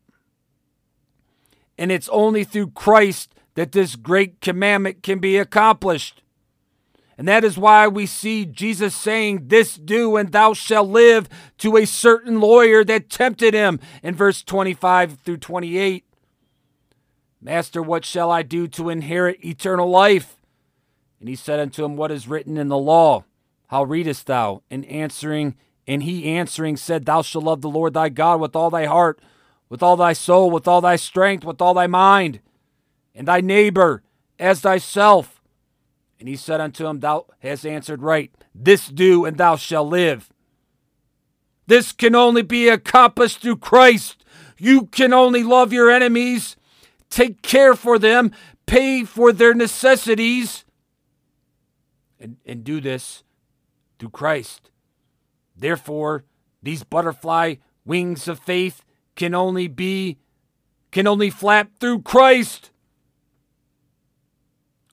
And 1.77 1.91
it's 1.91 2.09
only 2.11 2.45
through 2.45 2.71
Christ 2.71 3.35
that 3.55 3.73
this 3.73 3.97
great 3.97 4.41
commandment 4.41 5.03
can 5.03 5.19
be 5.19 5.37
accomplished. 5.37 6.23
And 7.17 7.29
that 7.29 7.45
is 7.45 7.59
why 7.59 7.89
we 7.89 8.07
see 8.07 8.47
Jesus 8.47 8.95
saying, 8.95 9.49
This 9.49 9.77
do, 9.77 10.17
and 10.17 10.33
thou 10.33 10.55
shalt 10.55 10.89
live, 10.89 11.29
to 11.59 11.77
a 11.77 11.85
certain 11.85 12.41
lawyer 12.41 12.85
that 12.85 13.11
tempted 13.11 13.53
him 13.53 13.81
in 14.03 14.15
verse 14.15 14.43
25 14.43 15.19
through 15.21 15.37
28. 15.39 16.05
Master, 17.43 17.83
what 17.83 18.05
shall 18.05 18.31
I 18.31 18.43
do 18.43 18.69
to 18.69 18.89
inherit 18.89 19.45
eternal 19.45 19.89
life? 19.89 20.40
And 21.21 21.29
he 21.29 21.37
said 21.37 21.61
unto 21.61 21.85
him, 21.85 21.97
What 21.97 22.11
is 22.11 22.27
written 22.27 22.57
in 22.57 22.69
the 22.69 22.79
law? 22.79 23.25
How 23.69 23.85
readest 23.85 24.27
thou? 24.27 24.63
And 24.71 24.85
answering, 24.87 25.55
and 25.87 26.03
he 26.03 26.27
answering 26.27 26.77
said, 26.77 27.05
Thou 27.05 27.23
shalt 27.23 27.45
love 27.45 27.61
the 27.61 27.69
Lord 27.69 27.93
thy 27.93 28.09
God 28.09 28.41
with 28.41 28.57
all 28.57 28.71
thy 28.71 28.87
heart, 28.87 29.21
with 29.69 29.83
all 29.83 29.97
thy 29.97 30.15
soul, 30.15 30.51
with 30.51 30.67
all 30.67 30.81
thy 30.81 30.97
strength, 30.97 31.45
with 31.45 31.61
all 31.61 31.75
thy 31.75 31.87
mind, 31.87 32.41
and 33.15 33.29
thy 33.29 33.41
neighbor 33.41 34.03
as 34.39 34.63
thyself. 34.63 35.43
And 36.19 36.29
he 36.29 36.37
said 36.37 36.61
unto 36.61 36.87
him, 36.87 37.01
Thou 37.01 37.27
hast 37.41 37.67
answered 37.67 38.03
right. 38.03 38.33
This 38.55 38.89
do, 38.89 39.25
and 39.25 39.37
thou 39.37 39.57
shalt 39.57 39.89
live. 39.89 40.31
This 41.67 41.93
can 41.93 42.15
only 42.15 42.43
be 42.43 42.69
accomplished 42.69 43.41
through 43.41 43.59
Christ. 43.59 44.25
You 44.59 44.87
can 44.87 45.13
only 45.13 45.43
love 45.43 45.73
your 45.73 45.91
enemies, 45.91 46.57
take 47.11 47.43
care 47.43 47.75
for 47.75 47.99
them, 47.99 48.33
pay 48.67 49.05
for 49.05 49.33
their 49.33 49.55
necessities 49.55 50.65
and, 52.21 52.37
and 52.45 52.63
do 52.63 52.81
this 52.81 53.25
through 53.99 54.11
Christ. 54.11 54.71
Therefore, 55.57 56.25
these 56.63 56.85
butterfly 56.85 57.57
Wings 57.85 58.29
of 58.29 58.39
faith 58.39 58.85
can 59.17 59.35
only 59.35 59.67
be, 59.67 60.19
can 60.91 61.07
only 61.07 61.31
flap 61.31 61.71
through 61.81 62.03
Christ. 62.03 62.71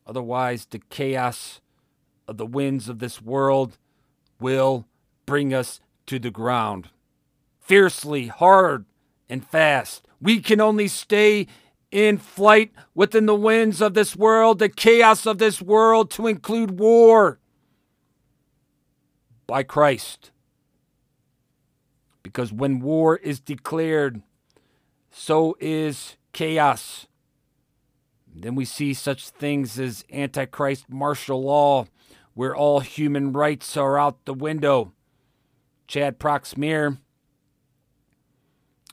Otherwise, 0.06 0.66
the 0.66 0.82
chaos 0.90 1.60
of 2.28 2.38
the 2.38 2.46
winds 2.46 2.90
of 2.90 3.00
this 3.00 3.22
world 3.22 3.78
will 4.40 4.88
bring 5.26 5.54
us 5.54 5.82
to 6.06 6.18
the 6.18 6.32
ground. 6.32 6.90
Fiercely, 7.60 8.28
hard, 8.28 8.86
and 9.30 9.46
fast. 9.46 10.08
We 10.22 10.40
can 10.40 10.62
only 10.62 10.88
stay 10.88 11.48
in 11.92 12.18
flight 12.18 12.72
within 12.94 13.26
the 13.26 13.36
winds 13.36 13.82
of 13.82 13.94
this 13.94 14.16
world, 14.16 14.60
the 14.60 14.70
chaos 14.70 15.26
of 15.26 15.38
this 15.38 15.62
world, 15.62 16.12
to 16.12 16.28
include 16.28 16.80
war 16.80 17.40
by 19.46 19.64
Christ. 19.64 20.32
Because 22.24 22.52
when 22.52 22.80
war 22.80 23.18
is 23.18 23.40
declared, 23.40 24.22
so 25.10 25.56
is 25.60 26.18
chaos. 26.34 27.08
Then 28.36 28.54
we 28.54 28.66
see 28.66 28.94
such 28.94 29.30
things 29.30 29.80
as 29.80 30.04
Antichrist 30.12 30.90
martial 30.90 31.42
law, 31.42 31.88
where 32.34 32.56
all 32.56 32.82
human 32.82 33.32
rights 33.32 33.76
are 33.78 33.98
out 33.98 34.26
the 34.26 34.34
window. 34.34 34.94
Chad 35.88 36.20
Proxmire 36.20 36.98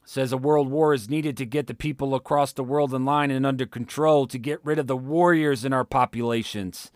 says 0.05 0.33
a 0.33 0.37
world 0.37 0.71
war 0.71 0.93
is 0.93 1.09
needed 1.09 1.37
to 1.37 1.47
get 1.47 1.67
the 1.67 1.75
people 1.75 2.15
across 2.15 2.53
the 2.53 2.65
world 2.65 2.93
in 2.93 3.05
line 3.05 3.31
and 3.31 3.47
under 3.47 3.67
control 3.67 4.27
to 4.27 4.39
get 4.39 4.65
rid 4.65 4.79
of 4.79 4.87
the 4.87 4.97
warriors 4.97 5.65
in 5.65 5.73
our 5.73 5.85
populations 5.85 6.91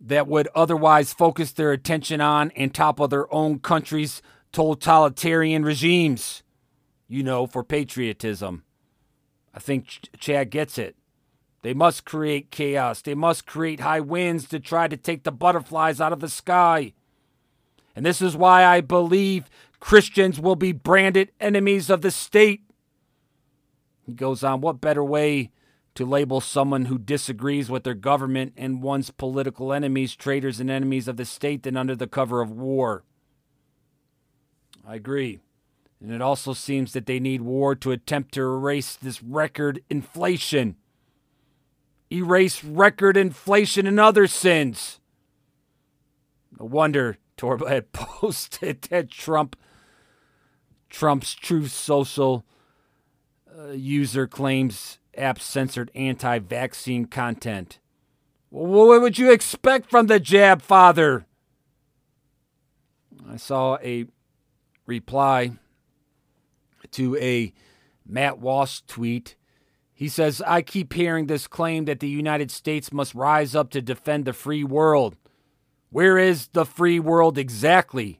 that 0.00 0.26
would 0.26 0.48
otherwise 0.54 1.12
focus 1.12 1.52
their 1.52 1.72
attention 1.72 2.20
on 2.20 2.50
and 2.56 2.74
topple 2.74 3.06
their 3.06 3.32
own 3.32 3.58
country's 3.58 4.22
totalitarian 4.52 5.62
regimes, 5.62 6.42
you 7.06 7.22
know, 7.22 7.46
for 7.46 7.62
patriotism. 7.62 8.64
I 9.54 9.58
think 9.58 9.86
Ch- 9.86 10.10
Chad 10.18 10.50
gets 10.50 10.78
it. 10.78 10.96
They 11.62 11.74
must 11.74 12.06
create 12.06 12.50
chaos. 12.50 13.02
They 13.02 13.14
must 13.14 13.46
create 13.46 13.80
high 13.80 14.00
winds 14.00 14.48
to 14.48 14.58
try 14.58 14.88
to 14.88 14.96
take 14.96 15.24
the 15.24 15.32
butterflies 15.32 16.00
out 16.00 16.12
of 16.12 16.20
the 16.20 16.28
sky. 16.28 16.94
And 17.94 18.06
this 18.06 18.22
is 18.22 18.36
why 18.36 18.64
I 18.64 18.80
believe 18.80 19.50
Christians 19.80 20.38
will 20.38 20.56
be 20.56 20.72
branded 20.72 21.32
enemies 21.40 21.90
of 21.90 22.02
the 22.02 22.10
state. 22.10 22.62
He 24.06 24.12
goes 24.12 24.44
on, 24.44 24.60
what 24.60 24.80
better 24.80 25.04
way 25.04 25.50
to 25.94 26.06
label 26.06 26.40
someone 26.40 26.86
who 26.86 26.98
disagrees 26.98 27.70
with 27.70 27.84
their 27.84 27.94
government 27.94 28.52
and 28.56 28.82
one's 28.82 29.10
political 29.10 29.72
enemies, 29.72 30.14
traitors, 30.14 30.60
and 30.60 30.70
enemies 30.70 31.08
of 31.08 31.16
the 31.16 31.24
state 31.24 31.62
than 31.62 31.76
under 31.76 31.96
the 31.96 32.06
cover 32.06 32.40
of 32.40 32.50
war? 32.50 33.04
I 34.86 34.94
agree. 34.94 35.40
And 36.00 36.12
it 36.12 36.22
also 36.22 36.52
seems 36.52 36.92
that 36.92 37.06
they 37.06 37.20
need 37.20 37.42
war 37.42 37.74
to 37.74 37.90
attempt 37.90 38.32
to 38.34 38.42
erase 38.42 38.96
this 38.96 39.22
record 39.22 39.82
inflation 39.90 40.76
erase 42.10 42.64
record 42.64 43.16
inflation 43.16 43.86
and 43.86 44.00
other 44.00 44.26
sins. 44.26 45.00
No 46.58 46.66
wonder 46.66 47.18
Torba 47.36 47.68
had 47.68 47.92
posted 47.92 48.82
that 48.82 49.10
Trump 49.10 49.56
Trump's 50.90 51.34
Truth 51.34 51.72
Social 51.72 52.44
uh, 53.56 53.70
user 53.70 54.26
claims 54.26 54.98
app 55.16 55.40
censored 55.40 55.90
anti-vaccine 55.94 57.06
content. 57.06 57.78
Well, 58.50 58.88
what 58.88 59.00
would 59.00 59.18
you 59.18 59.32
expect 59.32 59.90
from 59.90 60.06
the 60.06 60.20
jab 60.20 60.60
father? 60.60 61.26
I 63.28 63.36
saw 63.36 63.78
a 63.82 64.06
reply 64.86 65.52
to 66.92 67.16
a 67.16 67.52
Matt 68.04 68.38
Walsh 68.38 68.80
tweet 68.86 69.36
he 70.00 70.08
says, 70.08 70.40
I 70.46 70.62
keep 70.62 70.94
hearing 70.94 71.26
this 71.26 71.46
claim 71.46 71.84
that 71.84 72.00
the 72.00 72.08
United 72.08 72.50
States 72.50 72.90
must 72.90 73.14
rise 73.14 73.54
up 73.54 73.68
to 73.72 73.82
defend 73.82 74.24
the 74.24 74.32
free 74.32 74.64
world. 74.64 75.14
Where 75.90 76.16
is 76.16 76.46
the 76.54 76.64
free 76.64 76.98
world 76.98 77.36
exactly? 77.36 78.19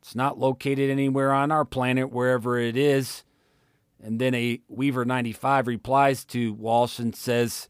It's 0.00 0.14
not 0.14 0.38
located 0.38 0.90
anywhere 0.90 1.32
on 1.32 1.50
our 1.50 1.64
planet, 1.64 2.12
wherever 2.12 2.58
it 2.58 2.76
is. 2.76 3.24
And 4.02 4.20
then 4.20 4.34
a 4.34 4.60
Weaver 4.68 5.04
95 5.04 5.66
replies 5.66 6.24
to 6.26 6.52
Walsh 6.54 6.98
and 6.98 7.14
says, 7.14 7.68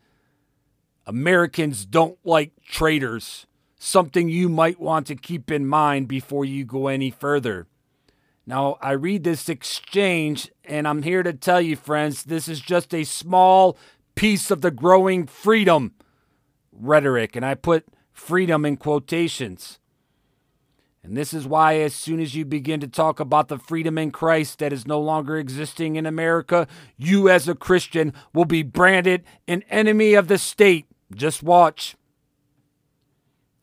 Americans 1.06 1.86
don't 1.86 2.18
like 2.22 2.52
traitors, 2.62 3.46
something 3.78 4.28
you 4.28 4.48
might 4.48 4.78
want 4.78 5.06
to 5.06 5.14
keep 5.14 5.50
in 5.50 5.66
mind 5.66 6.06
before 6.06 6.44
you 6.44 6.66
go 6.66 6.88
any 6.88 7.10
further. 7.10 7.66
Now, 8.46 8.76
I 8.80 8.92
read 8.92 9.24
this 9.24 9.48
exchange, 9.48 10.50
and 10.64 10.86
I'm 10.86 11.02
here 11.02 11.22
to 11.22 11.32
tell 11.32 11.60
you, 11.60 11.76
friends, 11.76 12.24
this 12.24 12.48
is 12.48 12.60
just 12.60 12.94
a 12.94 13.04
small 13.04 13.76
piece 14.14 14.50
of 14.50 14.60
the 14.60 14.70
growing 14.70 15.26
freedom 15.26 15.94
rhetoric, 16.72 17.36
and 17.36 17.44
I 17.44 17.54
put 17.54 17.86
freedom 18.12 18.64
in 18.64 18.76
quotations. 18.76 19.78
And 21.08 21.16
this 21.16 21.32
is 21.32 21.46
why, 21.46 21.76
as 21.76 21.94
soon 21.94 22.20
as 22.20 22.34
you 22.34 22.44
begin 22.44 22.80
to 22.80 22.86
talk 22.86 23.18
about 23.18 23.48
the 23.48 23.56
freedom 23.56 23.96
in 23.96 24.10
Christ 24.10 24.58
that 24.58 24.74
is 24.74 24.86
no 24.86 25.00
longer 25.00 25.38
existing 25.38 25.96
in 25.96 26.04
America, 26.04 26.66
you 26.98 27.30
as 27.30 27.48
a 27.48 27.54
Christian 27.54 28.12
will 28.34 28.44
be 28.44 28.62
branded 28.62 29.24
an 29.46 29.64
enemy 29.70 30.12
of 30.12 30.28
the 30.28 30.36
state. 30.36 30.84
Just 31.14 31.42
watch. 31.42 31.96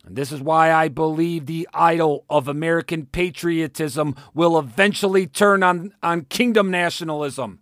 And 0.04 0.16
this 0.16 0.32
is 0.32 0.40
why 0.40 0.72
I 0.72 0.88
believe 0.88 1.46
the 1.46 1.68
idol 1.72 2.24
of 2.28 2.48
American 2.48 3.06
patriotism 3.06 4.16
will 4.34 4.58
eventually 4.58 5.28
turn 5.28 5.62
on, 5.62 5.94
on 6.02 6.22
kingdom 6.22 6.68
nationalism. 6.72 7.60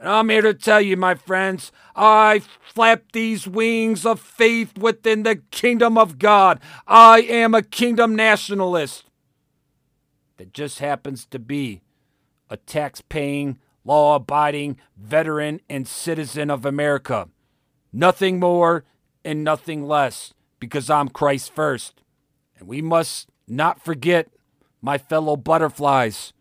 And 0.00 0.08
I'm 0.08 0.30
here 0.30 0.40
to 0.40 0.54
tell 0.54 0.80
you, 0.80 0.96
my 0.96 1.14
friends, 1.14 1.72
I 1.94 2.40
flap 2.72 3.12
these 3.12 3.46
wings 3.46 4.06
of 4.06 4.18
faith 4.18 4.78
within 4.78 5.24
the 5.24 5.36
kingdom 5.50 5.98
of 5.98 6.18
God. 6.18 6.58
I 6.86 7.20
am 7.20 7.54
a 7.54 7.62
kingdom 7.62 8.16
nationalist 8.16 9.04
that 10.38 10.54
just 10.54 10.78
happens 10.78 11.26
to 11.26 11.38
be 11.38 11.82
a 12.48 12.56
tax 12.56 13.02
paying, 13.02 13.58
law 13.84 14.16
abiding 14.16 14.78
veteran 14.96 15.60
and 15.68 15.86
citizen 15.86 16.50
of 16.50 16.64
America. 16.64 17.28
Nothing 17.92 18.40
more 18.40 18.84
and 19.22 19.44
nothing 19.44 19.86
less 19.86 20.32
because 20.58 20.88
I'm 20.88 21.08
Christ 21.08 21.54
first. 21.54 22.00
And 22.58 22.66
we 22.66 22.80
must 22.80 23.28
not 23.46 23.84
forget, 23.84 24.28
my 24.80 24.96
fellow 24.96 25.36
butterflies, 25.36 26.32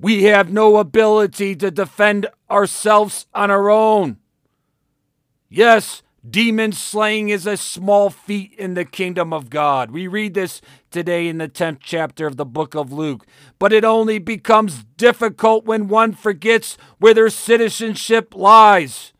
we 0.00 0.24
have 0.24 0.52
no 0.52 0.76
ability 0.76 1.56
to 1.56 1.70
defend 1.70 2.26
ourselves 2.50 3.26
on 3.34 3.50
our 3.50 3.70
own. 3.70 4.18
Yes, 5.48 6.02
demon 6.28 6.72
slaying 6.72 7.30
is 7.30 7.46
a 7.46 7.56
small 7.56 8.10
feat 8.10 8.52
in 8.58 8.74
the 8.74 8.84
kingdom 8.84 9.32
of 9.32 9.50
God. 9.50 9.90
We 9.90 10.06
read 10.06 10.34
this 10.34 10.60
today 10.90 11.26
in 11.26 11.38
the 11.38 11.48
10th 11.48 11.78
chapter 11.80 12.26
of 12.26 12.36
the 12.36 12.44
book 12.44 12.74
of 12.74 12.92
Luke. 12.92 13.26
But 13.58 13.72
it 13.72 13.84
only 13.84 14.18
becomes 14.18 14.84
difficult 14.96 15.64
when 15.64 15.88
one 15.88 16.12
forgets 16.12 16.76
where 16.98 17.14
their 17.14 17.30
citizenship 17.30 18.34
lies 18.34 19.12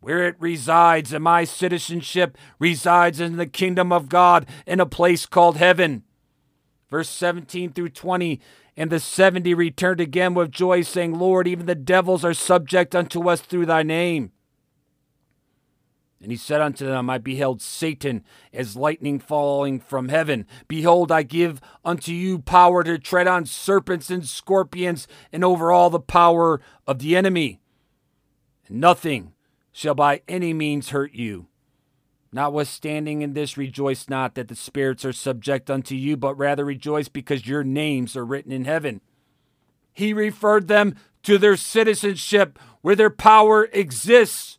where 0.00 0.26
it 0.26 0.36
resides, 0.38 1.12
and 1.12 1.24
my 1.24 1.44
citizenship 1.44 2.38
resides 2.58 3.20
in 3.20 3.36
the 3.36 3.46
kingdom 3.46 3.92
of 3.92 4.08
God 4.08 4.46
in 4.66 4.80
a 4.80 4.86
place 4.86 5.26
called 5.26 5.56
heaven. 5.56 6.04
Verse 6.88 7.08
17 7.08 7.72
through 7.72 7.90
20. 7.90 8.40
And 8.78 8.92
the 8.92 9.00
seventy 9.00 9.54
returned 9.54 10.00
again 10.00 10.34
with 10.34 10.52
joy, 10.52 10.82
saying, 10.82 11.18
Lord, 11.18 11.48
even 11.48 11.66
the 11.66 11.74
devils 11.74 12.24
are 12.24 12.32
subject 12.32 12.94
unto 12.94 13.28
us 13.28 13.40
through 13.40 13.66
thy 13.66 13.82
name. 13.82 14.30
And 16.22 16.30
he 16.30 16.36
said 16.36 16.60
unto 16.60 16.86
them, 16.86 17.10
I 17.10 17.18
beheld 17.18 17.60
Satan 17.60 18.22
as 18.52 18.76
lightning 18.76 19.18
falling 19.18 19.80
from 19.80 20.10
heaven. 20.10 20.46
Behold, 20.68 21.10
I 21.10 21.24
give 21.24 21.60
unto 21.84 22.12
you 22.12 22.38
power 22.38 22.84
to 22.84 23.00
tread 23.00 23.26
on 23.26 23.46
serpents 23.46 24.10
and 24.10 24.24
scorpions, 24.24 25.08
and 25.32 25.44
over 25.44 25.72
all 25.72 25.90
the 25.90 25.98
power 25.98 26.60
of 26.86 27.00
the 27.00 27.16
enemy. 27.16 27.60
Nothing 28.70 29.32
shall 29.72 29.96
by 29.96 30.22
any 30.28 30.54
means 30.54 30.90
hurt 30.90 31.14
you. 31.14 31.47
Notwithstanding 32.30 33.22
in 33.22 33.32
this, 33.32 33.56
rejoice 33.56 34.08
not 34.08 34.34
that 34.34 34.48
the 34.48 34.54
spirits 34.54 35.04
are 35.04 35.12
subject 35.12 35.70
unto 35.70 35.94
you, 35.94 36.16
but 36.16 36.34
rather 36.34 36.64
rejoice 36.64 37.08
because 37.08 37.46
your 37.46 37.64
names 37.64 38.16
are 38.16 38.24
written 38.24 38.52
in 38.52 38.66
heaven. 38.66 39.00
He 39.94 40.12
referred 40.12 40.68
them 40.68 40.94
to 41.22 41.38
their 41.38 41.56
citizenship 41.56 42.58
where 42.82 42.94
their 42.94 43.10
power 43.10 43.68
exists. 43.72 44.58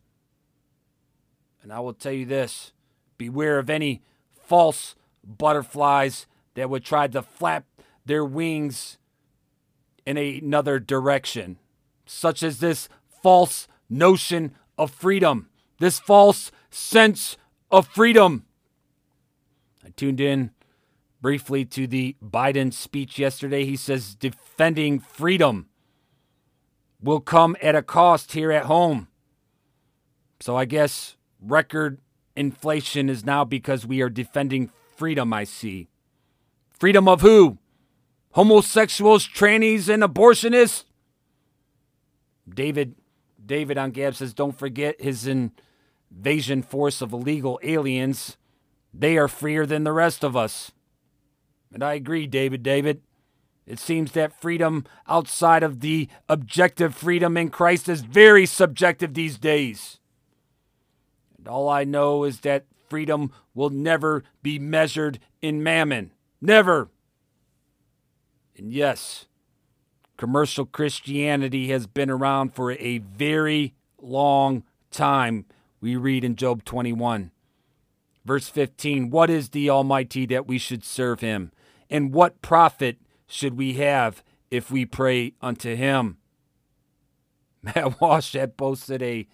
And 1.62 1.72
I 1.72 1.80
will 1.80 1.94
tell 1.94 2.12
you 2.12 2.26
this 2.26 2.74
beware 3.18 3.60
of 3.60 3.70
any 3.70 4.02
false 4.34 4.96
butterflies 5.24 6.26
that 6.56 6.70
would 6.70 6.84
try 6.84 7.08
to 7.08 7.22
flap 7.22 7.66
their 8.06 8.26
wings 8.26 8.98
in 10.06 10.18
another 10.18 10.80
direction, 10.80 11.60
such 12.06 12.42
as 12.42 12.60
this 12.60 12.90
false 13.22 13.68
notion 13.90 14.56
of 14.78 14.90
freedom, 14.90 15.50
this 15.80 16.00
false 16.00 16.52
sense 16.72 17.38
of 17.72 17.88
freedom. 17.88 18.46
I 19.86 19.90
tuned 19.90 20.20
in 20.20 20.52
briefly 21.22 21.66
to 21.66 21.88
the 21.88 22.16
Biden 22.24 22.74
speech 22.74 23.20
yesterday. 23.20 23.66
He 23.66 23.76
says 23.76 24.16
defending 24.16 25.00
freedom 25.00 25.68
will 27.02 27.20
come 27.20 27.56
at 27.62 27.76
a 27.76 27.82
cost 27.82 28.34
here 28.34 28.52
at 28.52 28.66
home. 28.66 29.08
So 30.40 30.56
I 30.56 30.66
guess 30.66 31.16
record 31.42 32.00
inflation 32.36 33.10
is 33.10 33.26
now 33.26 33.44
because 33.44 33.86
we 33.86 34.02
are 34.02 34.10
defending 34.10 34.72
freedom, 34.96 35.34
I 35.34 35.44
see. 35.44 35.88
Freedom 36.70 37.08
of 37.08 37.22
who? 37.22 37.58
Homosexuals, 38.32 39.28
trannies, 39.28 39.90
and 39.90 40.04
abortionists? 40.04 40.86
David 42.48 42.96
David 43.44 43.78
on 43.78 43.92
Gab 43.92 44.16
says, 44.16 44.34
don't 44.34 44.58
forget 44.58 45.02
his 45.02 45.28
invasion 46.16 46.62
force 46.62 47.02
of 47.02 47.14
illegal 47.14 47.60
aliens. 47.64 48.38
They 48.94 49.18
are 49.18 49.28
freer 49.28 49.66
than 49.66 49.84
the 49.84 49.94
rest 49.94 50.24
of 50.24 50.36
us. 50.36 50.72
And 51.74 51.84
I 51.84 51.94
agree, 51.94 52.28
David 52.28 52.64
David. 52.64 53.02
It 53.68 53.78
seems 53.78 54.14
that 54.14 54.42
freedom 54.42 54.86
outside 55.08 55.62
of 55.62 55.82
the 55.82 56.10
objective 56.28 56.96
freedom 56.96 57.38
in 57.38 57.50
Christ 57.50 57.88
is 57.88 58.02
very 58.02 58.48
subjective 58.48 59.14
these 59.14 59.38
days. 59.38 60.00
And 61.38 61.48
all 61.48 61.70
I 61.70 61.84
know 61.84 62.24
is 62.24 62.40
that 62.40 62.66
freedom 62.90 63.32
will 63.54 63.70
never 63.70 64.24
be 64.42 64.58
measured 64.58 65.20
in 65.42 65.62
mammon. 65.62 66.12
Never. 66.42 66.90
And 68.58 68.74
yes, 68.74 69.28
commercial 70.18 70.66
Christianity 70.66 71.70
has 71.70 71.86
been 71.86 72.10
around 72.10 72.56
for 72.56 72.72
a 72.72 72.98
very 72.98 73.76
long 74.02 74.64
time. 74.90 75.46
We 75.82 75.96
read 75.96 76.24
in 76.24 76.36
Job 76.36 76.66
21. 76.66 77.32
Verse 78.26 78.50
15 78.50 79.10
What 79.10 79.30
is 79.30 79.50
the 79.50 79.70
Almighty 79.70 80.26
that 80.28 80.48
we 80.48 80.58
should 80.58 80.84
serve 80.84 81.22
him? 81.22 81.52
And 81.90 82.14
what 82.14 82.42
profit 82.42 82.98
should 83.28 83.58
we 83.58 83.74
have 83.74 84.24
if 84.52 84.70
we 84.70 84.86
pray 84.86 85.34
unto 85.42 85.76
him? 85.76 86.18
Matt 87.62 88.00
Walsh 88.00 88.34
had 88.34 88.58
posted 88.58 89.02
a 89.02 89.28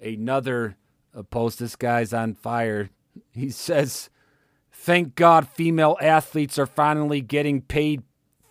another 0.00 0.76
a 1.12 1.22
post. 1.22 1.58
This 1.58 1.76
guy's 1.76 2.12
on 2.12 2.34
fire. 2.34 2.90
He 3.32 3.50
says, 3.50 4.10
Thank 4.72 5.14
God 5.14 5.48
female 5.48 5.96
athletes 6.00 6.58
are 6.58 6.66
finally 6.66 7.20
getting 7.20 7.60
paid 7.60 8.02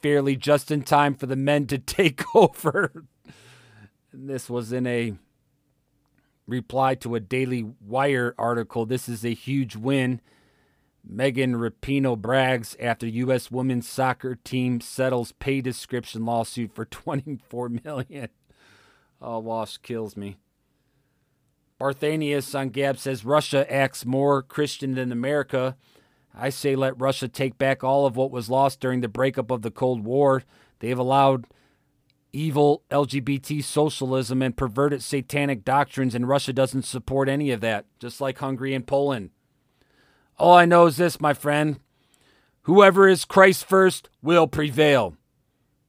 fairly 0.02 0.36
just 0.36 0.72
in 0.72 0.84
time 0.84 1.16
for 1.16 1.26
the 1.26 1.36
men 1.36 1.68
to 1.68 1.78
take 1.78 2.24
over. 2.36 3.06
and 4.12 4.30
this 4.30 4.50
was 4.50 4.72
in 4.72 4.86
a 4.86 5.14
reply 6.50 6.96
to 6.96 7.16
a 7.16 7.20
Daily 7.20 7.66
Wire 7.80 8.34
article. 8.38 8.86
This 8.86 9.08
is 9.08 9.24
a 9.24 9.34
huge 9.34 9.76
win 9.76 10.22
Megan 11.08 11.56
Rapinoe 11.56 12.18
brags 12.18 12.76
after 12.80 13.08
U.S. 13.08 13.50
women's 13.50 13.88
soccer 13.88 14.36
team 14.36 14.82
settles 14.82 15.32
pay 15.34 15.62
description 15.62 16.26
lawsuit 16.26 16.74
for 16.74 16.86
24 16.86 17.70
million. 17.84 18.30
Oh, 19.22 19.40
Walsh 19.40 19.78
kills 19.78 20.16
me. 20.16 20.38
Barthanius 21.80 22.58
on 22.58 22.70
Gab 22.70 22.98
says 22.98 23.24
Russia 23.24 23.72
acts 23.72 24.06
more 24.06 24.42
Christian 24.42 24.96
than 24.96 25.12
America. 25.12 25.78
I 26.36 26.50
say 26.50 26.76
let 26.76 27.00
Russia 27.00 27.28
take 27.28 27.58
back 27.58 27.84
all 27.84 28.06
of 28.06 28.16
what 28.16 28.32
was 28.32 28.50
lost 28.50 28.80
during 28.80 29.02
the 29.02 29.08
breakup 29.08 29.50
of 29.50 29.62
the 29.62 29.72
Cold 29.72 30.04
War. 30.04 30.44
They 30.80 30.90
have 30.90 31.00
allowed 31.00 31.48
evil 32.32 32.84
LGBT 32.92 33.64
socialism 33.64 34.42
and 34.42 34.56
perverted 34.56 35.04
satanic 35.04 35.64
doctrines, 35.64 36.16
and 36.16 36.28
Russia 36.28 36.54
doesn't 36.54 36.86
support 36.86 37.30
any 37.30 37.52
of 37.52 37.62
that, 37.62 37.86
just 38.00 38.22
like 38.22 38.38
Hungary 38.38 38.74
and 38.74 38.86
Poland. 38.86 39.32
All 40.38 40.56
I 40.56 40.66
know 40.66 40.86
is 40.86 40.98
this, 40.98 41.20
my 41.20 41.34
friend. 41.34 41.80
Whoever 42.64 43.08
is 43.08 43.26
Christ 43.26 43.66
first 43.66 44.10
will 44.22 44.48
prevail. 44.48 45.18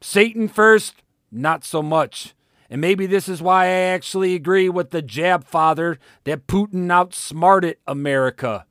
Satan 0.01 0.49
first, 0.49 1.03
not 1.31 1.65
so 1.65 1.83
much. 1.83 2.35
And 2.71 2.81
maybe 2.81 3.07
this 3.07 3.29
is 3.29 3.43
why 3.43 3.67
I 3.67 3.93
actually 3.93 4.35
agree 4.35 4.69
with 4.69 4.91
the 4.91 5.03
jab 5.03 5.45
father 5.45 5.99
that 6.25 6.47
Putin 6.47 6.91
outsmarted 6.91 7.77
America. 7.87 8.65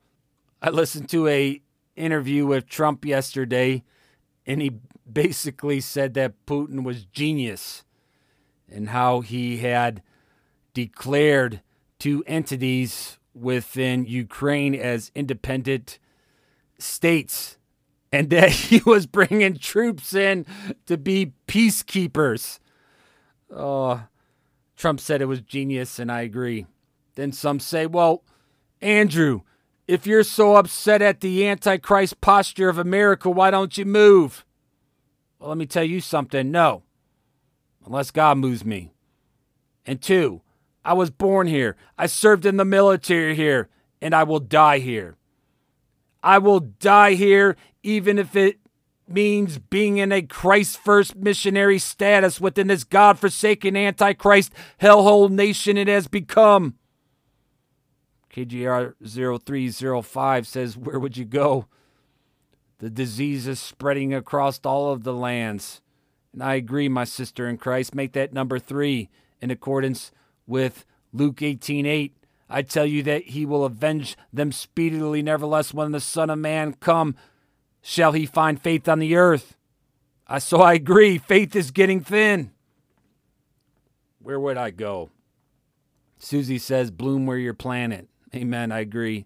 I 0.62 0.70
listened 0.70 1.10
to 1.10 1.28
a 1.28 1.62
interview 1.96 2.46
with 2.46 2.68
Trump 2.68 3.06
yesterday 3.06 3.84
and 4.50 4.64
he 4.64 4.72
basically 5.12 5.80
said 5.80 6.16
that 6.16 6.44
Putin 6.48 6.84
was 6.84 7.06
genius 7.06 7.84
and 8.68 8.90
how 8.90 9.22
he 9.22 9.58
had 9.58 10.02
declared 10.74 11.62
two 12.00 12.24
entities 12.26 13.20
within 13.36 14.06
Ukraine 14.06 14.74
as 14.74 15.12
independent 15.14 16.00
states 16.80 17.60
and 18.12 18.30
that 18.32 18.50
he 18.50 18.82
was 18.88 19.06
bringing 19.06 19.56
troops 19.56 20.16
in 20.16 20.48
to 20.88 20.98
be 20.98 21.34
peacekeepers. 21.48 22.58
Oh, 23.56 24.02
Trump 24.76 25.00
said 25.00 25.22
it 25.22 25.26
was 25.26 25.42
genius, 25.42 26.00
and 26.00 26.12
I 26.12 26.22
agree. 26.22 26.66
Then 27.14 27.32
some 27.34 27.60
say, 27.60 27.86
well, 27.86 28.24
Andrew, 28.82 29.42
if 29.90 30.06
you're 30.06 30.24
so 30.24 30.56
upset 30.56 31.02
at 31.02 31.20
the 31.20 31.48
Antichrist 31.48 32.22
posture 32.22 32.70
of 32.70 32.78
America, 32.78 33.28
why 33.28 33.50
don't 33.50 33.76
you 33.76 33.86
move? 33.86 34.46
Well, 35.40 35.50
let 35.50 35.58
me 35.58 35.66
tell 35.66 35.84
you 35.84 36.00
something. 36.00 36.52
No, 36.52 36.84
unless 37.84 38.12
God 38.12 38.38
moves 38.38 38.64
me. 38.64 38.94
And 39.88 40.00
two, 40.00 40.42
I 40.86 40.94
was 40.94 41.10
born 41.10 41.48
here. 41.48 41.76
I 41.98 42.06
served 42.06 42.46
in 42.46 42.58
the 42.58 42.66
military 42.66 43.34
here, 43.34 43.68
and 44.00 44.14
I 44.14 44.22
will 44.22 44.40
die 44.40 44.78
here. 44.78 45.18
I 46.22 46.38
will 46.38 46.60
die 46.60 47.16
here, 47.16 47.56
even 47.82 48.20
if 48.20 48.36
it 48.36 48.60
means 49.08 49.58
being 49.58 49.98
in 49.98 50.12
a 50.12 50.22
Christ 50.22 50.78
first 50.78 51.16
missionary 51.16 51.80
status 51.80 52.40
within 52.40 52.68
this 52.68 52.84
God 52.84 53.18
forsaken 53.18 53.76
Antichrist 53.76 54.54
hellhole 54.80 55.32
nation 55.32 55.78
it 55.78 55.88
has 55.88 56.08
become. 56.08 56.76
KGR 58.46 58.94
0305 59.06 60.48
says, 60.48 60.78
Where 60.78 61.00
would 61.00 61.18
you 61.18 61.26
go? 61.26 61.66
The 62.80 62.90
disease 62.90 63.48
is 63.48 63.60
spreading 63.60 64.14
across 64.14 64.60
all 64.64 64.92
of 64.92 65.04
the 65.04 65.14
lands. 65.14 65.82
And 66.32 66.42
I 66.42 66.56
agree, 66.56 66.88
my 66.88 67.04
sister 67.04 67.48
in 67.48 67.58
Christ. 67.58 67.94
Make 67.94 68.14
that 68.14 68.34
number 68.34 68.60
three 68.60 69.10
in 69.42 69.52
accordance 69.52 70.12
with 70.48 70.86
Luke 71.12 71.38
18:8. 71.38 71.86
8, 71.86 72.16
I 72.50 72.62
tell 72.62 72.86
you 72.86 73.04
that 73.04 73.24
he 73.26 73.46
will 73.46 73.66
avenge 73.66 74.16
them 74.32 74.52
speedily. 74.52 75.22
Nevertheless, 75.22 75.74
when 75.74 75.92
the 75.92 76.00
Son 76.00 76.30
of 76.30 76.40
Man 76.40 76.74
come, 76.74 77.16
shall 77.82 78.14
he 78.14 78.26
find 78.26 78.62
faith 78.62 78.88
on 78.88 79.00
the 79.00 79.16
earth? 79.16 79.58
I 80.28 80.40
so 80.40 80.62
I 80.62 80.74
agree. 80.74 81.18
Faith 81.18 81.56
is 81.56 81.72
getting 81.72 82.00
thin. 82.00 82.52
Where 84.20 84.40
would 84.40 84.58
I 84.58 84.70
go? 84.70 85.10
Susie 86.20 86.60
says, 86.60 86.92
bloom 86.92 87.26
where 87.26 87.38
you're 87.38 87.54
planted. 87.54 88.09
Amen. 88.34 88.72
I 88.72 88.80
agree. 88.80 89.26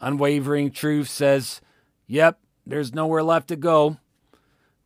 Unwavering 0.00 0.70
truth 0.70 1.08
says, 1.08 1.60
yep, 2.06 2.38
there's 2.66 2.94
nowhere 2.94 3.22
left 3.22 3.48
to 3.48 3.56
go. 3.56 3.98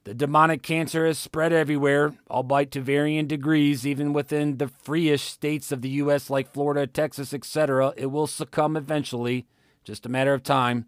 The 0.05 0.15
demonic 0.15 0.63
cancer 0.63 1.07
has 1.07 1.19
spread 1.19 1.53
everywhere, 1.53 2.15
albeit 2.31 2.71
to 2.73 2.81
varying 2.81 3.27
degrees, 3.27 3.87
even 3.87 4.13
within 4.13 4.57
the 4.57 4.67
freeish 4.67 5.21
states 5.21 5.73
of 5.73 5.83
the 5.83 5.91
U.S., 5.91 6.31
like 6.31 6.53
Florida, 6.53 6.87
Texas, 6.87 7.35
etc. 7.35 7.93
It 7.97 8.07
will 8.07 8.27
succumb 8.27 8.77
eventually, 8.77 9.47
just 9.85 10.07
a 10.07 10.11
matter 10.11 10.33
of 10.33 10.43
time. 10.43 10.87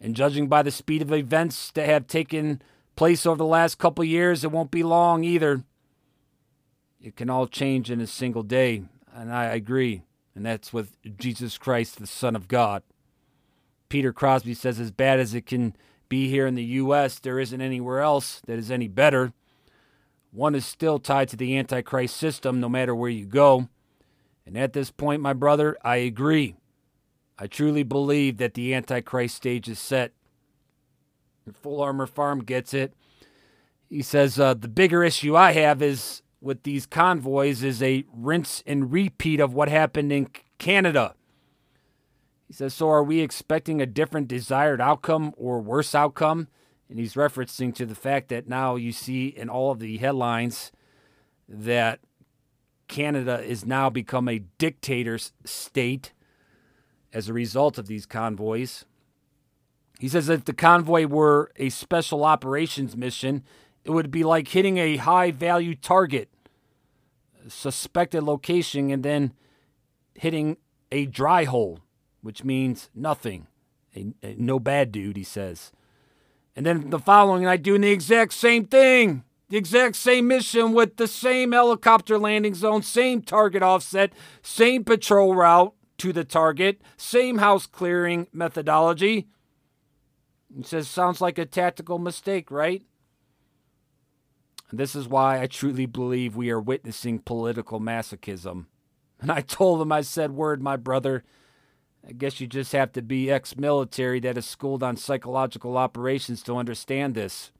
And 0.00 0.16
judging 0.16 0.48
by 0.48 0.62
the 0.62 0.70
speed 0.70 1.02
of 1.02 1.12
events 1.12 1.70
that 1.72 1.86
have 1.86 2.06
taken 2.06 2.62
place 2.96 3.26
over 3.26 3.36
the 3.36 3.44
last 3.44 3.78
couple 3.78 4.04
years, 4.04 4.42
it 4.42 4.52
won't 4.52 4.70
be 4.70 4.82
long 4.82 5.22
either. 5.22 5.62
It 7.02 7.16
can 7.16 7.28
all 7.28 7.46
change 7.46 7.90
in 7.90 8.00
a 8.00 8.06
single 8.06 8.42
day, 8.42 8.84
and 9.12 9.32
I 9.32 9.44
agree. 9.46 10.02
And 10.34 10.44
that's 10.44 10.72
with 10.72 10.96
Jesus 11.16 11.58
Christ, 11.58 11.98
the 11.98 12.06
Son 12.06 12.34
of 12.34 12.48
God. 12.48 12.82
Peter 13.88 14.12
Crosby 14.12 14.54
says, 14.54 14.80
as 14.80 14.90
bad 14.90 15.20
as 15.20 15.34
it 15.34 15.46
can 15.46 15.76
be 16.08 16.28
here 16.28 16.46
in 16.46 16.54
the 16.54 16.64
U.S., 16.64 17.18
there 17.18 17.38
isn't 17.38 17.60
anywhere 17.60 18.00
else 18.00 18.40
that 18.46 18.58
is 18.58 18.70
any 18.70 18.88
better. 18.88 19.32
One 20.32 20.56
is 20.56 20.66
still 20.66 20.98
tied 20.98 21.28
to 21.28 21.36
the 21.36 21.56
Antichrist 21.56 22.16
system 22.16 22.60
no 22.60 22.68
matter 22.68 22.94
where 22.94 23.10
you 23.10 23.24
go. 23.24 23.68
And 24.44 24.58
at 24.58 24.72
this 24.72 24.90
point, 24.90 25.22
my 25.22 25.32
brother, 25.32 25.76
I 25.82 25.96
agree. 25.96 26.56
I 27.38 27.46
truly 27.46 27.84
believe 27.84 28.38
that 28.38 28.54
the 28.54 28.74
Antichrist 28.74 29.36
stage 29.36 29.68
is 29.68 29.78
set. 29.78 30.12
Full 31.52 31.80
Armor 31.80 32.06
Farm 32.06 32.42
gets 32.42 32.74
it. 32.74 32.94
He 33.88 34.02
says 34.02 34.40
uh, 34.40 34.54
the 34.54 34.68
bigger 34.68 35.04
issue 35.04 35.36
I 35.36 35.52
have 35.52 35.82
is 35.82 36.22
with 36.44 36.62
these 36.62 36.84
convoys 36.86 37.62
is 37.62 37.82
a 37.82 38.04
rinse 38.12 38.62
and 38.66 38.92
repeat 38.92 39.40
of 39.40 39.54
what 39.54 39.68
happened 39.68 40.12
in 40.12 40.28
Canada. 40.58 41.14
He 42.46 42.52
says, 42.52 42.74
So 42.74 42.90
are 42.90 43.02
we 43.02 43.20
expecting 43.20 43.80
a 43.80 43.86
different 43.86 44.28
desired 44.28 44.80
outcome 44.80 45.32
or 45.36 45.60
worse 45.60 45.94
outcome? 45.94 46.48
And 46.90 46.98
he's 46.98 47.14
referencing 47.14 47.74
to 47.76 47.86
the 47.86 47.94
fact 47.94 48.28
that 48.28 48.46
now 48.46 48.76
you 48.76 48.92
see 48.92 49.28
in 49.28 49.48
all 49.48 49.70
of 49.70 49.78
the 49.78 49.96
headlines 49.96 50.70
that 51.48 52.00
Canada 52.88 53.42
is 53.42 53.64
now 53.64 53.88
become 53.88 54.28
a 54.28 54.40
dictator's 54.58 55.32
state 55.44 56.12
as 57.12 57.28
a 57.28 57.32
result 57.32 57.78
of 57.78 57.86
these 57.86 58.04
convoys. 58.04 58.84
He 59.98 60.08
says 60.08 60.26
that 60.26 60.34
if 60.34 60.44
the 60.44 60.52
convoy 60.52 61.06
were 61.06 61.50
a 61.56 61.70
special 61.70 62.24
operations 62.24 62.96
mission, 62.96 63.44
it 63.84 63.90
would 63.90 64.10
be 64.10 64.24
like 64.24 64.48
hitting 64.48 64.76
a 64.76 64.98
high 64.98 65.30
value 65.30 65.74
target, 65.74 66.28
suspected 67.48 68.22
location, 68.22 68.90
and 68.90 69.02
then 69.02 69.32
hitting 70.14 70.56
a 70.90 71.06
dry 71.06 71.44
hole, 71.44 71.80
which 72.20 72.44
means 72.44 72.90
nothing. 72.94 73.46
A, 73.96 74.06
a, 74.22 74.34
no 74.38 74.58
bad 74.58 74.92
dude, 74.92 75.16
he 75.16 75.24
says. 75.24 75.72
And 76.56 76.64
then 76.64 76.90
the 76.90 76.98
following 76.98 77.42
night, 77.42 77.62
doing 77.62 77.80
the 77.80 77.90
exact 77.90 78.32
same 78.32 78.66
thing, 78.66 79.24
the 79.48 79.56
exact 79.56 79.96
same 79.96 80.28
mission 80.28 80.72
with 80.72 80.96
the 80.96 81.08
same 81.08 81.52
helicopter 81.52 82.18
landing 82.18 82.54
zone, 82.54 82.82
same 82.82 83.22
target 83.22 83.62
offset, 83.62 84.12
same 84.42 84.84
patrol 84.84 85.34
route 85.34 85.74
to 85.98 86.12
the 86.12 86.24
target, 86.24 86.80
same 86.96 87.38
house 87.38 87.66
clearing 87.66 88.26
methodology. 88.32 89.28
He 90.56 90.62
says, 90.62 90.88
sounds 90.88 91.20
like 91.20 91.38
a 91.38 91.46
tactical 91.46 91.98
mistake, 91.98 92.50
right? 92.50 92.82
And 94.70 94.80
this 94.80 94.94
is 94.94 95.08
why 95.08 95.40
I 95.40 95.46
truly 95.46 95.86
believe 95.86 96.36
we 96.36 96.50
are 96.50 96.60
witnessing 96.60 97.18
political 97.18 97.80
masochism. 97.80 98.66
And 99.20 99.30
I 99.30 99.40
told 99.40 99.80
him, 99.80 99.92
I 99.92 100.00
said, 100.00 100.32
Word, 100.32 100.62
my 100.62 100.76
brother. 100.76 101.24
I 102.06 102.12
guess 102.12 102.40
you 102.40 102.46
just 102.46 102.72
have 102.72 102.92
to 102.92 103.02
be 103.02 103.30
ex 103.30 103.56
military 103.56 104.20
that 104.20 104.36
is 104.36 104.44
schooled 104.44 104.82
on 104.82 104.96
psychological 104.96 105.78
operations 105.78 106.42
to 106.42 106.56
understand 106.56 107.14
this. 107.14 107.50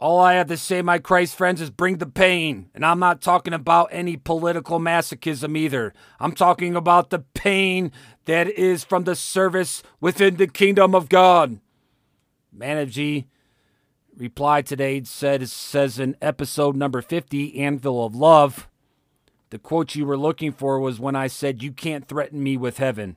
All 0.00 0.18
I 0.18 0.34
have 0.34 0.48
to 0.48 0.56
say, 0.56 0.82
my 0.82 0.98
Christ 0.98 1.36
friends, 1.36 1.60
is 1.60 1.70
bring 1.70 1.98
the 1.98 2.06
pain. 2.06 2.70
And 2.74 2.84
I'm 2.84 2.98
not 2.98 3.20
talking 3.20 3.52
about 3.52 3.88
any 3.90 4.16
political 4.16 4.78
masochism 4.78 5.56
either. 5.56 5.94
I'm 6.18 6.32
talking 6.32 6.74
about 6.74 7.10
the 7.10 7.20
pain 7.20 7.92
that 8.24 8.48
is 8.48 8.84
from 8.84 9.04
the 9.04 9.14
service 9.14 9.82
within 10.00 10.36
the 10.36 10.46
kingdom 10.46 10.94
of 10.94 11.08
God. 11.08 11.60
Manavji 12.56 13.26
replied 14.16 14.66
today, 14.66 15.02
said 15.04 15.48
says 15.48 15.98
in 15.98 16.16
episode 16.20 16.76
number 16.76 17.02
50, 17.02 17.58
Anvil 17.60 18.04
of 18.04 18.14
Love. 18.14 18.68
The 19.50 19.58
quote 19.58 19.94
you 19.94 20.06
were 20.06 20.16
looking 20.16 20.52
for 20.52 20.80
was 20.80 20.98
when 20.98 21.14
I 21.14 21.26
said, 21.26 21.62
You 21.62 21.72
can't 21.72 22.08
threaten 22.08 22.42
me 22.42 22.56
with 22.56 22.78
heaven. 22.78 23.16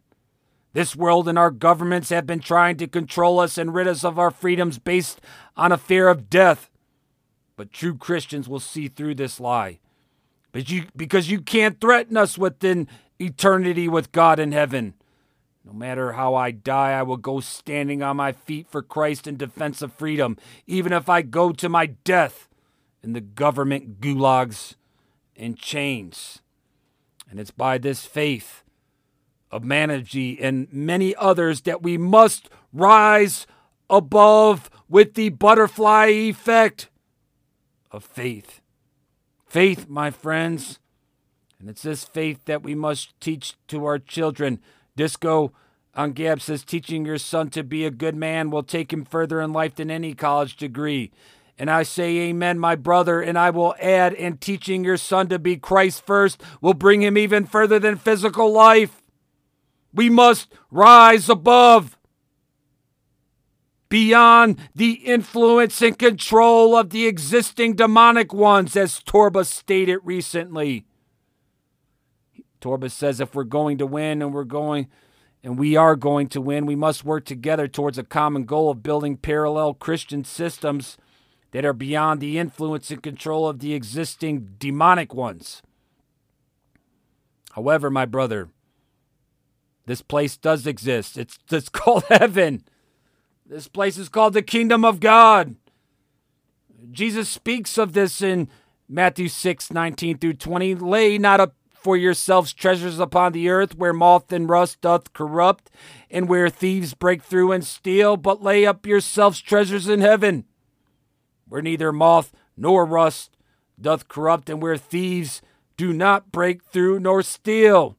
This 0.73 0.95
world 0.95 1.27
and 1.27 1.39
our 1.39 1.49
governments 1.49 2.09
have 2.09 2.27
been 2.27 2.39
trying 2.39 2.77
to 2.77 2.87
control 2.87 3.39
us 3.39 3.57
and 3.57 3.73
rid 3.73 3.87
us 3.87 4.03
of 4.03 4.19
our 4.19 4.29
freedoms 4.29 4.77
based 4.77 5.19
on 5.55 5.71
a 5.71 5.77
fear 5.77 6.07
of 6.07 6.29
death. 6.29 6.69
But 7.55 7.71
true 7.71 7.95
Christians 7.95 8.47
will 8.47 8.59
see 8.59 8.87
through 8.87 9.15
this 9.15 9.39
lie. 9.39 9.79
But 10.51 10.69
you, 10.69 10.85
because 10.95 11.31
you 11.31 11.41
can't 11.41 11.81
threaten 11.81 12.17
us 12.17 12.37
with 12.37 12.63
an 12.63 12.87
eternity 13.19 13.87
with 13.87 14.11
God 14.11 14.39
in 14.39 14.51
heaven. 14.51 14.93
No 15.67 15.73
matter 15.73 16.13
how 16.13 16.33
I 16.33 16.51
die, 16.51 16.97
I 16.97 17.03
will 17.03 17.17
go 17.17 17.41
standing 17.41 18.01
on 18.01 18.15
my 18.15 18.31
feet 18.31 18.67
for 18.69 18.81
Christ 18.81 19.27
in 19.27 19.35
defense 19.35 19.81
of 19.81 19.91
freedom, 19.91 20.37
even 20.65 20.93
if 20.93 21.09
I 21.09 21.21
go 21.21 21.51
to 21.51 21.67
my 21.67 21.87
death 21.87 22.47
in 23.03 23.11
the 23.11 23.19
government 23.19 23.99
gulags 23.99 24.75
and 25.35 25.57
chains. 25.57 26.41
And 27.29 27.37
it's 27.37 27.51
by 27.51 27.77
this 27.77 28.05
faith 28.05 28.63
of 29.51 29.63
Manavji 29.63 30.37
and 30.41 30.71
many 30.71 31.13
others 31.17 31.59
that 31.63 31.83
we 31.83 31.97
must 31.97 32.49
rise 32.71 33.45
above 33.89 34.69
with 34.87 35.15
the 35.15 35.29
butterfly 35.29 36.05
effect 36.05 36.87
of 37.91 38.05
faith. 38.05 38.61
Faith, 39.45 39.89
my 39.89 40.11
friends, 40.11 40.79
and 41.59 41.69
it's 41.69 41.81
this 41.81 42.05
faith 42.05 42.45
that 42.45 42.63
we 42.63 42.73
must 42.73 43.19
teach 43.19 43.55
to 43.67 43.83
our 43.83 43.99
children 43.99 44.61
Disco 44.97 45.53
on 45.95 46.11
Gab 46.11 46.41
says 46.41 46.65
teaching 46.65 47.05
your 47.05 47.17
son 47.17 47.49
to 47.51 47.63
be 47.63 47.85
a 47.85 47.91
good 47.91 48.15
man 48.15 48.51
will 48.51 48.63
take 48.63 48.91
him 48.91 49.05
further 49.05 49.39
in 49.39 49.53
life 49.53 49.75
than 49.75 49.89
any 49.89 50.13
college 50.13 50.57
degree. 50.57 51.11
And 51.57 51.71
I 51.71 51.83
say, 51.83 52.17
Amen, 52.17 52.59
my 52.59 52.75
brother. 52.75 53.21
And 53.21 53.37
I 53.37 53.49
will 53.49 53.73
add, 53.79 54.13
and 54.13 54.39
teaching 54.39 54.83
your 54.83 54.97
son 54.97 55.27
to 55.29 55.39
be 55.39 55.57
Christ 55.57 56.05
first 56.05 56.41
will 56.61 56.73
bring 56.73 57.01
him 57.01 57.17
even 57.17 57.45
further 57.45 57.79
than 57.79 57.95
physical 57.95 58.51
life. 58.51 59.01
We 59.93 60.09
must 60.09 60.53
rise 60.69 61.29
above, 61.29 61.97
beyond 63.89 64.57
the 64.75 64.91
influence 64.91 65.81
and 65.81 65.97
control 65.97 66.75
of 66.75 66.91
the 66.91 67.07
existing 67.07 67.75
demonic 67.75 68.33
ones, 68.33 68.75
as 68.75 68.99
Torba 68.99 69.45
stated 69.45 69.99
recently. 70.03 70.85
Torba 72.61 72.89
says 72.89 73.19
if 73.19 73.35
we're 73.35 73.43
going 73.43 73.77
to 73.77 73.85
win 73.85 74.21
and 74.21 74.33
we're 74.33 74.43
going 74.43 74.87
and 75.43 75.57
we 75.57 75.75
are 75.75 75.95
going 75.95 76.27
to 76.29 76.41
win, 76.41 76.65
we 76.65 76.75
must 76.75 77.05
work 77.05 77.25
together 77.25 77.67
towards 77.67 77.97
a 77.97 78.03
common 78.03 78.45
goal 78.45 78.69
of 78.69 78.83
building 78.83 79.17
parallel 79.17 79.73
Christian 79.73 80.23
systems 80.23 80.97
that 81.51 81.65
are 81.65 81.73
beyond 81.73 82.19
the 82.19 82.37
influence 82.37 82.91
and 82.91 83.01
control 83.01 83.47
of 83.47 83.59
the 83.59 83.73
existing 83.73 84.55
demonic 84.57 85.13
ones. 85.13 85.61
However, 87.51 87.89
my 87.89 88.05
brother, 88.05 88.49
this 89.85 90.01
place 90.01 90.37
does 90.37 90.67
exist. 90.67 91.17
It's, 91.17 91.39
it's 91.49 91.69
called 91.69 92.03
heaven. 92.09 92.63
This 93.45 93.67
place 93.67 93.97
is 93.97 94.09
called 94.09 94.33
the 94.33 94.41
kingdom 94.41 94.83
of 94.83 94.99
God. 94.99 95.55
Jesus 96.91 97.29
speaks 97.29 97.77
of 97.77 97.93
this 97.93 98.21
in 98.21 98.49
Matthew 98.89 99.27
6 99.27 99.71
19 99.71 100.17
through 100.17 100.33
20. 100.33 100.75
Lay 100.75 101.17
not 101.17 101.39
up 101.39 101.55
for 101.81 101.95
yourselves 101.95 102.53
treasures 102.53 102.99
upon 102.99 103.31
the 103.31 103.49
earth, 103.49 103.75
where 103.75 103.93
moth 103.93 104.31
and 104.31 104.49
rust 104.49 104.81
doth 104.81 105.13
corrupt, 105.13 105.69
and 106.09 106.27
where 106.27 106.49
thieves 106.49 106.93
break 106.93 107.23
through 107.23 107.51
and 107.51 107.65
steal, 107.65 108.17
but 108.17 108.43
lay 108.43 108.65
up 108.65 108.85
yourselves 108.85 109.39
treasures 109.39 109.87
in 109.87 110.01
heaven, 110.01 110.45
where 111.47 111.61
neither 111.61 111.91
moth 111.91 112.33
nor 112.55 112.85
rust 112.85 113.37
doth 113.79 114.07
corrupt, 114.07 114.49
and 114.49 114.61
where 114.61 114.77
thieves 114.77 115.41
do 115.77 115.93
not 115.93 116.31
break 116.31 116.63
through 116.63 116.99
nor 116.99 117.21
steal. 117.21 117.97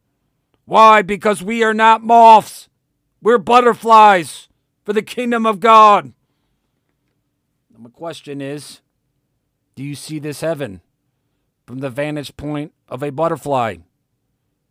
Why? 0.65 1.03
Because 1.03 1.43
we 1.43 1.63
are 1.63 1.75
not 1.75 2.03
moths, 2.03 2.69
we're 3.23 3.39
butterflies 3.39 4.49
for 4.85 4.93
the 4.93 5.03
kingdom 5.03 5.47
of 5.47 5.61
God. 5.61 6.13
My 7.77 7.91
question 7.91 8.41
is 8.41 8.81
do 9.77 9.85
you 9.85 9.95
see 9.95 10.19
this 10.19 10.41
heaven? 10.41 10.81
From 11.69 11.81
the 11.81 11.91
vantage 11.91 12.35
point 12.39 12.73
of 12.89 13.03
a 13.03 13.11
butterfly. 13.11 13.77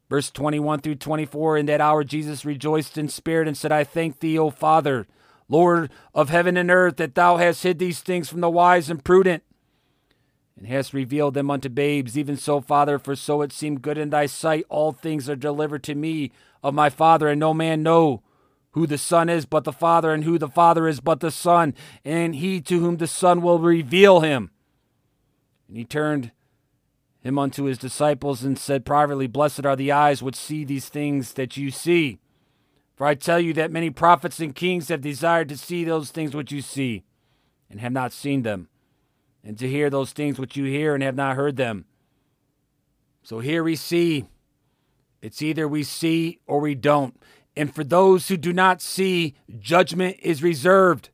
Verse 0.09 0.31
21 0.31 0.79
through 0.79 0.95
24 0.95 1.59
In 1.59 1.67
that 1.67 1.79
hour, 1.79 2.03
Jesus 2.03 2.43
rejoiced 2.43 2.97
in 2.97 3.07
spirit 3.07 3.47
and 3.47 3.55
said, 3.55 3.71
I 3.71 3.83
thank 3.83 4.19
thee, 4.19 4.39
O 4.39 4.49
Father, 4.49 5.05
Lord 5.47 5.91
of 6.15 6.29
heaven 6.29 6.57
and 6.57 6.71
earth, 6.71 6.97
that 6.97 7.13
thou 7.13 7.37
hast 7.37 7.61
hid 7.61 7.77
these 7.77 7.99
things 7.99 8.29
from 8.29 8.41
the 8.41 8.49
wise 8.49 8.89
and 8.89 9.03
prudent, 9.03 9.43
and 10.57 10.65
hast 10.65 10.91
revealed 10.91 11.35
them 11.35 11.51
unto 11.51 11.69
babes. 11.69 12.17
Even 12.17 12.35
so, 12.35 12.61
Father, 12.61 12.97
for 12.97 13.15
so 13.15 13.43
it 13.43 13.53
seemed 13.53 13.83
good 13.83 13.99
in 13.99 14.09
thy 14.09 14.25
sight, 14.25 14.65
all 14.67 14.91
things 14.91 15.29
are 15.29 15.35
delivered 15.35 15.83
to 15.83 15.93
me 15.93 16.31
of 16.63 16.73
my 16.73 16.89
Father, 16.89 17.27
and 17.27 17.39
no 17.39 17.53
man 17.53 17.83
know 17.83 18.23
who 18.71 18.87
the 18.87 18.97
Son 18.97 19.29
is 19.29 19.45
but 19.45 19.65
the 19.65 19.71
Father, 19.71 20.13
and 20.13 20.23
who 20.23 20.39
the 20.39 20.49
Father 20.49 20.87
is 20.87 20.99
but 20.99 21.19
the 21.19 21.29
Son, 21.29 21.75
and 22.03 22.33
he 22.33 22.59
to 22.61 22.79
whom 22.79 22.97
the 22.97 23.05
Son 23.05 23.43
will 23.43 23.59
reveal 23.59 24.21
him. 24.21 24.49
And 25.67 25.77
he 25.77 25.85
turned 25.85 26.31
him 27.27 27.39
unto 27.39 27.63
his 27.63 27.77
disciples 27.77 28.43
and 28.43 28.57
said 28.57 28.85
privately, 28.85 29.27
Blessed 29.27 29.65
are 29.65 29.75
the 29.75 29.91
eyes 29.91 30.23
which 30.23 30.35
see 30.35 30.63
these 30.63 30.89
things 30.89 31.33
that 31.33 31.57
you 31.57 31.71
see. 31.71 32.19
For 32.95 33.05
I 33.05 33.15
tell 33.15 33.39
you 33.39 33.53
that 33.53 33.71
many 33.71 33.89
prophets 33.89 34.39
and 34.39 34.55
kings 34.55 34.89
have 34.89 35.01
desired 35.01 35.49
to 35.49 35.57
see 35.57 35.83
those 35.83 36.09
things 36.09 36.35
which 36.35 36.51
you 36.51 36.61
see, 36.61 37.03
and 37.69 37.79
have 37.79 37.91
not 37.91 38.11
seen 38.11 38.41
them, 38.41 38.69
and 39.43 39.57
to 39.59 39.67
hear 39.67 39.89
those 39.89 40.13
things 40.13 40.39
which 40.39 40.55
you 40.55 40.65
hear 40.65 40.93
and 40.93 41.03
have 41.03 41.15
not 41.15 41.35
heard 41.35 41.57
them. 41.57 41.85
So 43.21 43.39
here 43.39 43.63
we 43.63 43.75
see 43.75 44.25
it's 45.21 45.41
either 45.41 45.67
we 45.67 45.83
see 45.83 46.39
or 46.45 46.59
we 46.59 46.75
don't. 46.75 47.19
And 47.55 47.73
for 47.73 47.83
those 47.83 48.27
who 48.27 48.37
do 48.37 48.53
not 48.53 48.81
see, 48.81 49.35
judgment 49.59 50.17
is 50.21 50.43
reserved. 50.43 51.09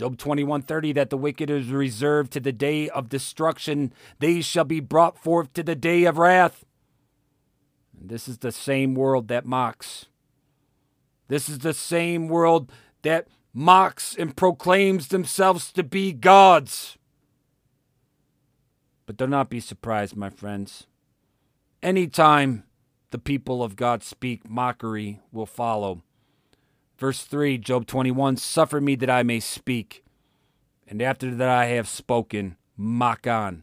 Job 0.00 0.16
21:30 0.16 0.94
that 0.94 1.10
the 1.10 1.18
wicked 1.18 1.50
is 1.50 1.68
reserved 1.68 2.32
to 2.32 2.40
the 2.40 2.52
day 2.52 2.88
of 2.88 3.10
destruction 3.10 3.92
they 4.18 4.40
shall 4.40 4.64
be 4.64 4.80
brought 4.80 5.18
forth 5.18 5.52
to 5.52 5.62
the 5.62 5.74
day 5.74 6.04
of 6.04 6.16
wrath. 6.16 6.64
And 7.92 8.08
this 8.08 8.26
is 8.26 8.38
the 8.38 8.50
same 8.50 8.94
world 8.94 9.28
that 9.28 9.44
mocks. 9.44 10.06
This 11.28 11.50
is 11.50 11.58
the 11.58 11.74
same 11.74 12.28
world 12.28 12.72
that 13.02 13.28
mocks 13.52 14.16
and 14.18 14.34
proclaims 14.34 15.08
themselves 15.08 15.70
to 15.72 15.82
be 15.82 16.14
gods. 16.14 16.96
But 19.04 19.18
do 19.18 19.26
not 19.26 19.50
be 19.50 19.60
surprised, 19.60 20.16
my 20.16 20.30
friends. 20.30 20.86
Anytime 21.82 22.64
the 23.10 23.18
people 23.18 23.62
of 23.62 23.76
God 23.76 24.02
speak, 24.02 24.48
mockery 24.48 25.20
will 25.30 25.44
follow. 25.44 26.02
Verse 27.00 27.22
3, 27.22 27.56
Job 27.56 27.86
21 27.86 28.36
Suffer 28.36 28.78
me 28.78 28.94
that 28.96 29.08
I 29.08 29.22
may 29.22 29.40
speak, 29.40 30.04
and 30.86 31.00
after 31.00 31.34
that 31.34 31.48
I 31.48 31.64
have 31.68 31.88
spoken, 31.88 32.56
mock 32.76 33.26
on. 33.26 33.62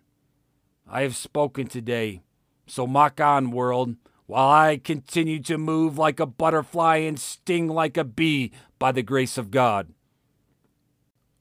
I 0.89 1.03
have 1.03 1.15
spoken 1.15 1.67
today, 1.67 2.21
so 2.65 2.87
mock 2.87 3.21
on, 3.21 3.51
world. 3.51 3.95
while 4.25 4.49
I 4.49 4.77
continue 4.77 5.39
to 5.43 5.59
move 5.59 5.99
like 5.99 6.19
a 6.19 6.25
butterfly 6.25 6.97
and 6.97 7.19
sting 7.19 7.67
like 7.67 7.95
a 7.95 8.03
bee 8.03 8.51
by 8.79 8.91
the 8.91 9.03
grace 9.03 9.37
of 9.37 9.51
God. 9.51 9.93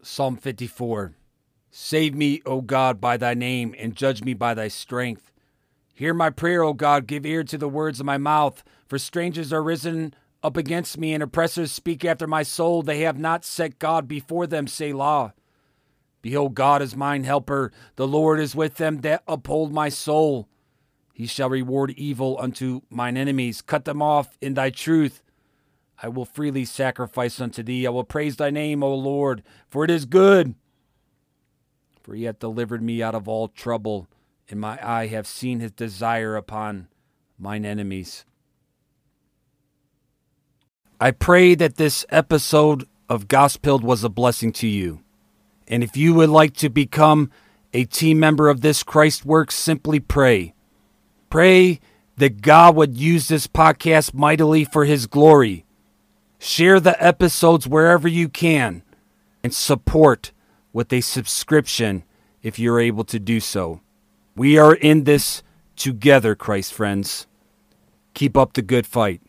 Psalm 0.03 0.37
54 0.37 1.15
Save 1.71 2.15
me, 2.15 2.43
O 2.45 2.61
God, 2.61 3.01
by 3.01 3.17
thy 3.17 3.33
name, 3.33 3.75
and 3.79 3.97
judge 3.97 4.23
me 4.23 4.35
by 4.35 4.53
thy 4.53 4.69
strength. 4.69 5.33
Hear 5.95 6.13
my 6.13 6.29
prayer, 6.29 6.63
O 6.63 6.75
God, 6.75 7.07
give 7.07 7.25
ear 7.25 7.43
to 7.45 7.57
the 7.57 7.71
words 7.71 8.01
of 8.01 8.07
my 8.07 8.19
mouth, 8.19 8.63
for 8.87 8.99
strangers 8.99 9.51
are 9.51 9.63
risen 9.63 10.13
up 10.43 10.57
against 10.57 10.99
me, 10.99 11.13
and 11.15 11.23
oppressors 11.23 11.73
speak 11.73 12.05
after 12.05 12.27
my 12.27 12.43
soul. 12.43 12.83
They 12.83 13.01
have 13.01 13.19
not 13.19 13.45
set 13.45 13.79
God 13.79 14.07
before 14.07 14.47
them, 14.47 14.67
Selah. 14.67 15.35
Behold, 16.23 16.55
God 16.55 16.83
is 16.83 16.97
mine 16.97 17.25
helper. 17.25 17.73
The 17.97 18.07
Lord 18.07 18.41
is 18.41 18.55
with 18.55 18.77
them 18.77 19.03
that 19.03 19.23
uphold 19.29 19.73
my 19.73 19.89
soul. 19.89 20.49
He 21.13 21.27
shall 21.27 21.49
reward 21.49 21.93
evil 21.93 22.37
unto 22.41 22.83
mine 22.91 23.17
enemies, 23.17 23.63
cut 23.63 23.85
them 23.85 24.03
off 24.03 24.37
in 24.41 24.55
thy 24.55 24.71
truth. 24.71 25.23
I 26.03 26.09
will 26.09 26.25
freely 26.25 26.65
sacrifice 26.65 27.41
unto 27.41 27.63
thee. 27.63 27.87
I 27.87 27.91
will 27.91 28.05
praise 28.05 28.37
thy 28.37 28.51
name, 28.51 28.83
O 28.83 28.95
Lord, 28.95 29.43
for 29.69 29.85
it 29.85 29.91
is 29.91 30.05
good. 30.05 30.55
For 32.03 32.15
he 32.15 32.25
hath 32.25 32.39
delivered 32.39 32.83
me 32.83 33.03
out 33.03 33.15
of 33.15 33.29
all 33.29 33.49
trouble, 33.49 34.07
and 34.49 34.61
my 34.61 34.79
eye 34.87 35.07
have 35.07 35.27
seen 35.27 35.61
his 35.61 35.73
desire 35.73 36.37
upon 36.37 36.89
mine 37.39 37.65
enemies. 37.65 38.25
I 40.99 41.11
pray 41.11 41.55
that 41.55 41.77
this 41.77 42.07
episode 42.09 42.89
of 43.11 43.29
Gospel 43.29 43.79
was 43.79 44.03
a 44.03 44.09
blessing 44.09 44.51
to 44.53 44.67
you. 44.67 45.01
And 45.69 45.85
if 45.85 45.95
you 45.95 46.15
would 46.15 46.31
like 46.31 46.55
to 46.55 46.71
become 46.71 47.31
a 47.75 47.85
team 47.85 48.19
member 48.19 48.49
of 48.49 48.63
this 48.63 48.83
Christ 48.83 49.27
work, 49.27 49.53
simply 49.53 50.01
pray. 50.01 50.55
Pray 51.29 51.81
that 52.17 52.41
God 52.41 52.77
would 52.77 52.97
use 52.97 53.29
this 53.29 53.47
podcast 53.47 54.15
mightily 54.15 54.65
for 54.65 54.87
his 54.87 55.07
glory. 55.07 55.67
Share 56.39 56.81
the 56.81 57.03
episodes 57.05 57.69
wherever 57.69 58.09
you 58.09 58.31
can 58.31 58.83
and 59.45 59.53
support 59.53 60.33
with 60.73 60.91
a 60.95 61.03
subscription 61.03 62.05
if 62.43 62.59
you're 62.59 62.81
able 62.81 63.05
to 63.05 63.19
do 63.19 63.39
so. 63.41 63.83
We 64.35 64.57
are 64.57 64.75
in 64.75 65.05
this 65.05 65.43
together, 65.77 66.35
Christ 66.35 66.73
friends. 66.73 67.27
Keep 68.15 68.39
up 68.39 68.55
the 68.55 68.63
good 68.63 68.87
fight. 68.87 69.21